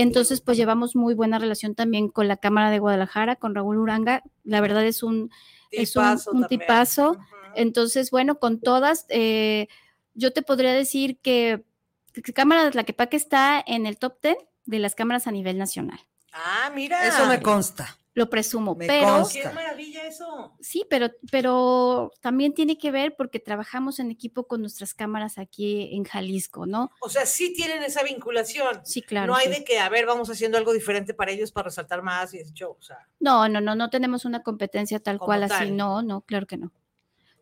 [0.00, 4.22] Entonces, pues llevamos muy buena relación también con la Cámara de Guadalajara, con Raúl Uranga.
[4.44, 5.30] La verdad es un,
[5.70, 7.16] es un- Tipazo un tipazo.
[7.54, 9.68] Entonces, bueno, con todas, eh,
[10.14, 11.64] yo te podría decir que,
[12.12, 16.00] que Cámara de Tlaquepaque está en el top 10 de las cámaras a nivel nacional.
[16.32, 17.06] Ah, mira.
[17.06, 17.96] Eso me consta.
[18.12, 19.40] Lo presumo, Me pero consta.
[19.50, 20.52] Qué maravilla eso.
[20.60, 25.90] sí, pero, pero también tiene que ver porque trabajamos en equipo con nuestras cámaras aquí
[25.94, 26.90] en Jalisco, ¿no?
[27.00, 28.80] O sea, sí tienen esa vinculación.
[28.84, 29.28] Sí, claro.
[29.28, 29.52] no hay sí.
[29.52, 32.52] de que, a ver, vamos haciendo algo diferente para ellos para resaltar más y ese
[32.52, 32.76] show.
[32.78, 36.22] O sea, No, no, no, no tenemos una competencia tal Como cual así, no, no,
[36.22, 36.72] claro que no.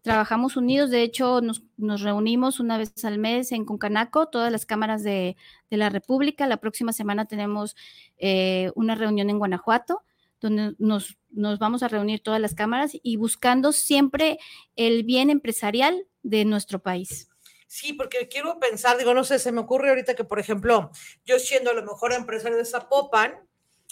[0.03, 4.65] Trabajamos unidos, de hecho nos, nos reunimos una vez al mes en Concanaco, todas las
[4.65, 5.37] cámaras de,
[5.71, 6.47] de la República.
[6.47, 7.75] La próxima semana tenemos
[8.17, 10.03] eh, una reunión en Guanajuato,
[10.41, 14.39] donde nos, nos vamos a reunir todas las cámaras y buscando siempre
[14.77, 17.29] el bien empresarial de nuestro país.
[17.67, 20.91] Sí, porque quiero pensar, digo, no sé, se me ocurre ahorita que, por ejemplo,
[21.27, 23.47] yo siendo a lo mejor empresario de Zapopan,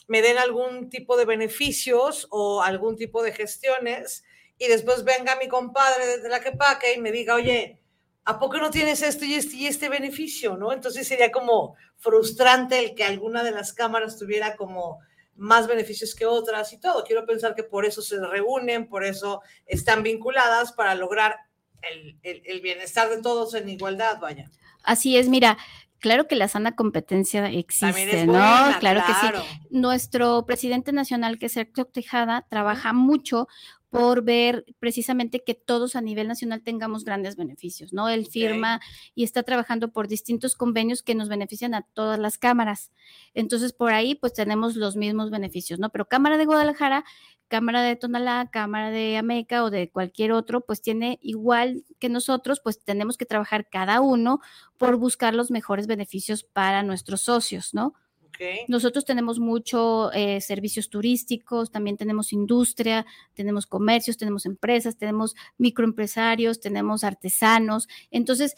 [0.08, 4.24] me den algún tipo de beneficios o algún tipo de gestiones
[4.56, 7.80] y después venga mi compadre desde la Quepaque y me diga, oye,
[8.24, 10.56] ¿a poco no tienes esto y este y este beneficio?
[10.56, 10.72] ¿No?
[10.72, 15.00] Entonces sería como frustrante el que alguna de las cámaras tuviera como
[15.36, 17.04] más beneficios que otras y todo.
[17.04, 21.36] Quiero pensar que por eso se reúnen, por eso están vinculadas para lograr
[21.92, 24.50] el, el- el bienestar de todos en igualdad, vaya.
[24.82, 25.58] Así es, mira,
[25.98, 28.78] claro que la sana competencia existe, ¿no?
[28.80, 29.18] claro que sí.
[29.70, 33.48] nuestro presidente nacional, que es Sergio Tejada, trabaja mucho
[33.96, 38.10] por ver precisamente que todos a nivel nacional tengamos grandes beneficios, ¿no?
[38.10, 38.78] Él firma
[39.14, 42.92] y está trabajando por distintos convenios que nos benefician a todas las cámaras.
[43.32, 45.88] Entonces, por ahí, pues tenemos los mismos beneficios, ¿no?
[45.88, 47.06] Pero Cámara de Guadalajara,
[47.48, 52.60] Cámara de Tonalá, Cámara de Ameca o de cualquier otro, pues tiene igual que nosotros,
[52.62, 54.40] pues tenemos que trabajar cada uno
[54.76, 57.94] por buscar los mejores beneficios para nuestros socios, ¿no?
[58.68, 66.60] Nosotros tenemos mucho eh, servicios turísticos, también tenemos industria, tenemos comercios, tenemos empresas, tenemos microempresarios,
[66.60, 67.88] tenemos artesanos.
[68.10, 68.54] Entonces,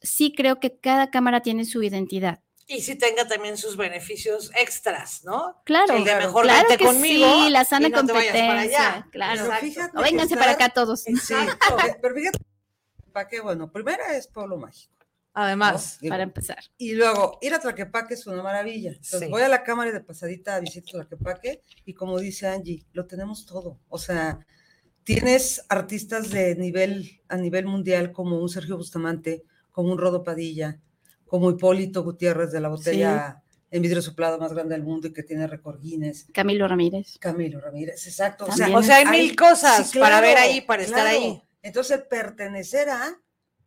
[0.00, 2.40] sí creo que cada cámara tiene su identidad.
[2.66, 5.60] Y si tenga también sus beneficios extras, ¿no?
[5.64, 8.46] Claro, El de mejor claro que conmigo sí, la sana y no te vayas para
[8.46, 9.06] competencia, allá.
[9.10, 9.32] claro.
[9.32, 9.66] Pero Exacto.
[9.66, 11.00] fíjate No, vénganse para acá todos.
[11.00, 12.38] Sí, pe- pero fíjate,
[13.12, 13.40] ¿para qué?
[13.40, 14.94] Bueno, primera es Pueblo Mágico.
[15.32, 16.08] Además, ¿no?
[16.08, 16.58] Para empezar.
[16.76, 18.90] Y luego, ir a Tlaquepaque es una maravilla.
[18.90, 19.26] Entonces, Sí.
[19.28, 23.46] voy a la cámara y de pasadita visito Tlaquepaque y como dice Angie, lo tenemos
[23.46, 23.78] todo.
[23.88, 24.44] O sea,
[25.04, 30.80] tienes artistas de nivel, a nivel mundial como un Sergio Bustamante, como un Rodo Padilla,
[31.26, 35.22] como Hipólito Gutiérrez de la botella en vidrio soplado más grande del mundo y que
[35.22, 36.26] tiene récord Guinness.
[36.32, 37.18] Camilo Ramírez.
[37.20, 38.46] Camilo Ramírez, exacto.
[38.46, 38.74] También.
[38.74, 41.40] o sea, hay mil cosas sí, para ver ahí, para estar ahí.
[41.62, 43.16] Entonces, pertenecer a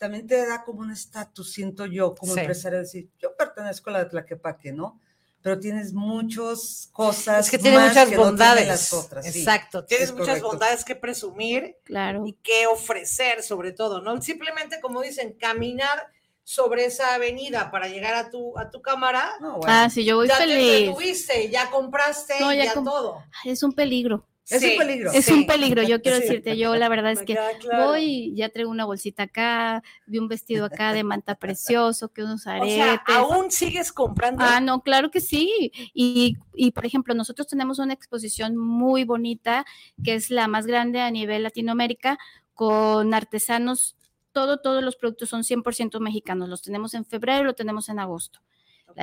[0.04, 2.42] también te da como un estatus, siento yo, como Sí.
[2.42, 5.00] empresario, decir, yo pertenezco a la de Tlaquepaque, ¿no?
[5.42, 7.46] Pero tienes muchas cosas.
[7.46, 8.68] Es que tiene más muchas que no tienen bondades.
[8.68, 9.40] las otras, sí.
[9.40, 10.48] Exacto, tienes es muchas correcto.
[10.50, 12.26] bondades que presumir Claro.
[12.28, 14.22] y que ofrecer, sobre todo, ¿no?
[14.22, 16.08] Simplemente, como dicen, caminar
[16.44, 19.32] sobre esa avenida para llegar a tu, a tu cámara.
[19.40, 20.70] No, bueno, Ah, sí, yo voy ya te feliz.
[20.80, 23.24] entretuviste, ya compraste, No, ya ya, todo.
[23.46, 24.28] Es un peligro.
[24.50, 25.12] Es Sí, un peligro.
[25.12, 25.34] Es Sí.
[25.34, 26.24] un peligro, yo quiero Sí.
[26.24, 27.88] decirte, yo la verdad es que claro.
[27.88, 32.24] voy y ya traigo una bolsita acá, vi un vestido acá de manta precioso, que
[32.24, 32.74] unos O aretes.
[32.76, 34.44] sea, aún sigues comprando.
[34.46, 35.72] Ah, no, claro que sí.
[35.94, 39.66] Y, y, por ejemplo, nosotros tenemos una exposición muy bonita,
[40.04, 42.18] que es la más grande a nivel Latinoamérica,
[42.54, 43.96] con artesanos.
[44.32, 46.50] Todo, todos los productos son 100% mexicanos.
[46.50, 48.40] Los tenemos en febrero, lo tenemos en agosto.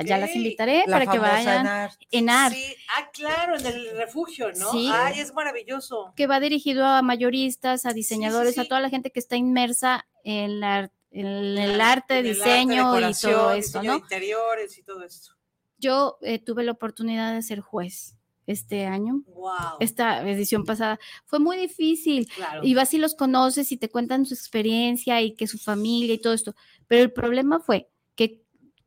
[0.05, 1.91] Ya las invitaré La para que vayan Enar.
[2.11, 2.53] en ART.
[2.55, 4.71] Sí, ah, claro, en el refugio, ¿no?
[4.71, 4.89] Sí.
[4.91, 6.13] Ay, es maravilloso.
[6.15, 8.61] que va dirigido a mayoristas, a diseñadores, sí.
[8.61, 12.99] a toda la gente que está inmersa en, la, en el arte, en el diseño
[13.09, 13.95] y todo esto, ¿no?
[13.97, 15.33] interiores y todo esto.
[15.77, 18.15] Yo eh, tuve la oportunidad de ser juez
[18.47, 19.77] este año, Wow.
[19.79, 20.99] esta edición pasada.
[21.25, 22.27] Fue muy difícil.
[22.35, 22.61] claro.
[22.63, 26.21] Y vas y los conoces y te cuentan su experiencia y que su familia y
[26.21, 26.55] todo esto.
[26.87, 27.89] Pero el problema fue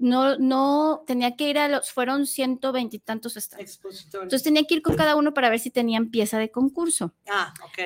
[0.05, 3.37] no, no tenía que ir a los, fueron ciento veintitantos.
[3.37, 4.13] Expositores.
[4.13, 7.15] Entonces tenía que ir con cada uno para ver si tenían pieza de concurso.
[7.29, 7.79] ah, ok.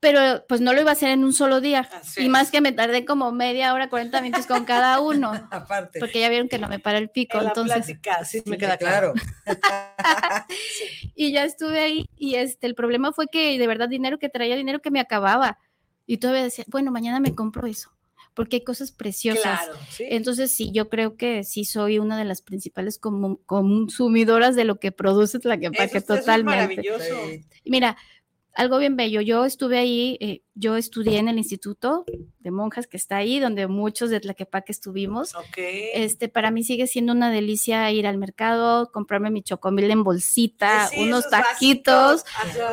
[0.00, 1.88] pero pues no lo iba a hacer en un solo día.
[1.92, 2.30] Así y es.
[2.30, 5.98] más que me tardé como media hora, 40 minutos con cada uno, Aparte.
[5.98, 7.38] porque ya vieron que no me para el pico.
[7.38, 9.14] En la Entonces, plática, sí, me queda claro.
[9.14, 10.46] claro.
[11.16, 14.56] y ya estuve ahí y este, el problema fue que de verdad dinero que traía,
[14.56, 15.58] dinero que me acababa.
[16.06, 17.90] Y todavía decía, bueno, mañana me compro eso,
[18.34, 19.42] porque hay cosas preciosas.
[19.64, 20.04] Claro, sí.
[20.08, 24.76] Entonces, sí, yo creo que sí soy una de las principales como- consumidoras de lo
[24.80, 26.56] que produce Tlaquepaque, Eso- eso es totalmente.
[26.76, 27.14] maravilloso.
[27.64, 27.96] Mira,
[28.56, 29.20] algo bien bello.
[29.20, 32.04] Yo estuve ahí, eh, yo estudié en el Instituto
[32.38, 35.32] de Monjas que está ahí, donde muchos de Tlaquepaque estuvimos.
[35.56, 40.86] Este, para mí sigue siendo una delicia ir al mercado, comprarme mi chocomil en bolsita,
[40.86, 42.24] Sí, unos taquitos.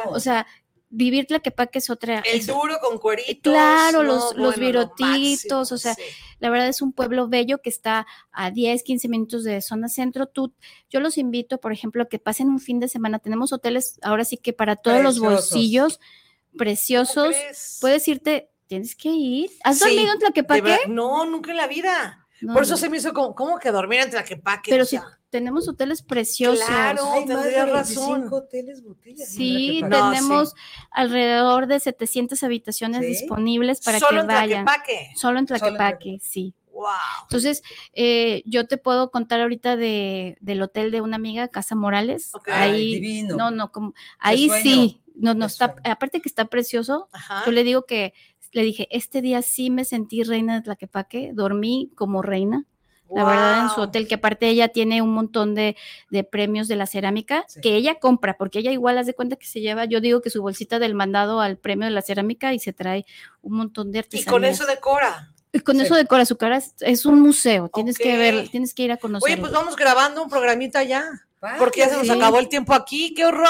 [0.07, 0.45] O sea,
[0.92, 2.20] vivir Tlaquepaque es otra.
[2.20, 3.52] El es- duro con cueritos.
[3.52, 6.02] Claro, no, los, los bueno, virotitos, o sea, sí.
[6.39, 10.28] la verdad es un pueblo bello que está a 10, 15 minutos de zona centro.
[10.28, 10.54] Tú,
[10.89, 13.20] yo los invito, por ejemplo, a que pasen un fin de semana.
[13.20, 17.34] Tenemos hoteles ahora sí que para todos los bolsillos, ¿Cómo preciosos.
[17.80, 19.50] Puedes irte, tienes que ir.
[19.64, 20.78] ¿Has Sí, dormido en Tlaquepaque?
[20.89, 22.28] No, nunca en la vida.
[22.42, 22.78] No, Por eso no.
[22.78, 24.72] se me hizo como, ¿cómo que dormir en Tlaquepaque?
[24.72, 24.98] Pero O si
[25.32, 26.64] tenemos hoteles preciosos.
[26.66, 27.04] Claro.
[27.26, 28.30] Tendrías 25 razón.
[28.32, 29.30] hoteles botellas.
[29.30, 30.06] Sí, Tlaquepaque.
[30.06, 30.54] No, tenemos
[30.92, 33.08] alrededor de 700 habitaciones Sí.
[33.08, 34.66] disponibles para solo que en vayan.
[34.66, 34.94] Tlaquepaque.
[34.94, 36.54] Solo en Solo en Tlaquepaque, sí.
[36.74, 36.86] Wow.
[37.24, 37.64] Entonces,
[37.94, 42.30] eh, yo te puedo contar ahorita de, del hotel de una amiga, Casa Morales.
[42.34, 42.48] Ok.
[42.52, 43.36] Ay, Ahí, divino.
[43.36, 47.44] no, no, como, ahí sí, no, no está, aparte que está precioso, Ajá.
[47.46, 48.14] yo le digo que,
[48.54, 52.66] le dije, este día sí me sentí reina de Tlaquepaque, dormí como reina,
[53.14, 55.76] la verdad, en su hotel, que aparte ella tiene un montón de,
[56.09, 57.59] de premios de la cerámica, Sí.
[57.62, 60.41] que ella compra, porque ella igual hace cuenta que se lleva, yo digo que su
[60.41, 63.05] bolsita del mandado al premio de la cerámica y se trae
[63.41, 64.32] un montón de Y artesanías.
[64.32, 65.34] con eso decora.
[65.53, 65.82] Y con Sí.
[65.84, 68.97] eso decora su cara, es, es un museo, tienes que ver, tienes que ir a
[68.97, 69.34] conocerlo.
[69.34, 71.03] Oye, pues vamos grabando un programita ya.
[71.41, 72.12] Vaya, Porque ya se nos sí.
[72.14, 73.14] acabó el tiempo aquí.
[73.14, 73.49] ¡Qué horror!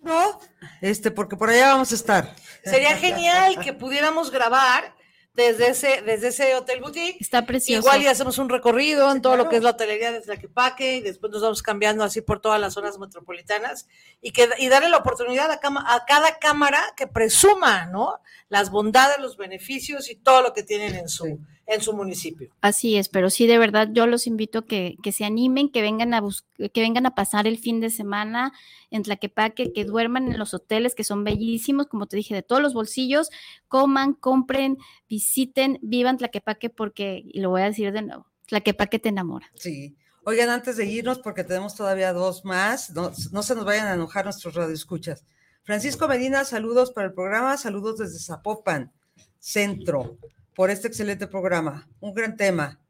[0.00, 0.38] No,
[0.80, 2.34] este, porque por allá vamos a estar.
[2.64, 4.94] Sería genial que pudiéramos grabar
[5.36, 7.18] desde ese, desde ese hotel boutique.
[7.20, 7.86] Está precioso.
[7.86, 11.00] Igual y hacemos un recorrido en todo lo que es la hotelería de Tlaquepaque y
[11.02, 13.86] después nos vamos cambiando así por todas las zonas metropolitanas
[14.22, 18.20] y, que, y darle la oportunidad a, cama- a cada cámara que presuma, ¿no?
[18.48, 21.36] Las bondades, los beneficios y todo lo que tienen en su, Sí.
[21.66, 22.50] En su municipio.
[22.60, 26.14] Así es, pero sí, de verdad, yo los invito que, que se animen, que vengan
[26.14, 28.52] a bus- que vengan a pasar el fin de semana
[28.90, 32.62] en Tlaquepaque, que duerman en los hoteles que son bellísimos, como te dije, de todos
[32.62, 33.30] los bolsillos,
[33.68, 39.08] coman, compren, visiten, vivan Tlaquepaque porque, y lo voy a decir de nuevo, Tlaquepaque te
[39.08, 39.50] enamora.
[39.54, 39.96] Sí.
[40.28, 43.94] Oigan, antes de irnos, porque tenemos todavía dos más, no, no se nos vayan a
[43.94, 45.24] enojar nuestros radioescuchas.
[45.62, 48.92] Francisco Medina, saludos para el programa, saludos desde Zapopan,
[49.38, 50.16] Centro,
[50.56, 51.86] por este excelente programa.
[52.00, 52.80] Un gran tema.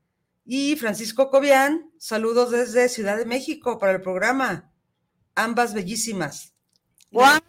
[0.45, 4.73] Y Francisco Cobian, saludos desde Ciudad de México para el programa.
[5.35, 6.55] Ambas bellísimas.
[7.11, 7.41] ¡Guau!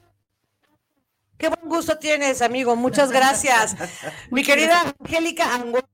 [1.38, 2.76] Qué buen gusto tienes, amigo.
[2.76, 3.76] Muchas gracias.
[4.32, 5.88] Mi querida Angélica Angulo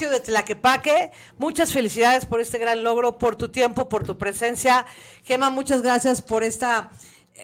[0.00, 4.84] de Tlaquepaque, muchas felicidades por este gran logro, por tu tiempo, por tu presencia.
[5.24, 6.90] Gema, muchas gracias por esta,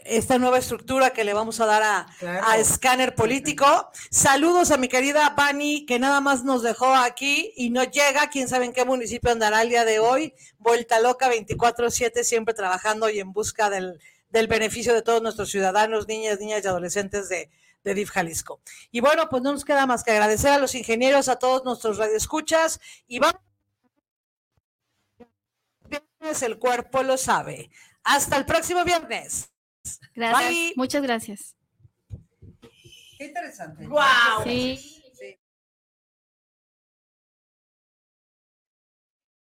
[0.04, 2.46] esta nueva estructura que le vamos a dar a, Claro.
[2.46, 3.90] a Scanner Político.
[4.10, 8.28] Saludos a mi querida Bani, que nada más nos dejó aquí y no llega.
[8.30, 10.34] Quién sabe en qué municipio andará el día de hoy.
[10.58, 16.06] Vuelta loca 24-7, siempre trabajando y en busca del, del beneficio de todos nuestros ciudadanos,
[16.06, 17.50] niñas, niñas y adolescentes de,
[17.84, 18.60] de DIF Jalisco.
[18.90, 21.96] Y bueno, pues no nos queda más que agradecer a los ingenieros, a todos nuestros
[21.98, 23.40] radioescuchas y vamos.
[25.88, 27.70] Viernes el cuerpo lo sabe.
[28.04, 29.50] Hasta el próximo viernes.
[30.14, 30.72] Gracias, Bye.
[30.76, 31.56] muchas gracias.
[33.18, 33.86] Qué interesante.
[33.86, 34.44] ¡Guau!
[34.44, 35.02] Sí.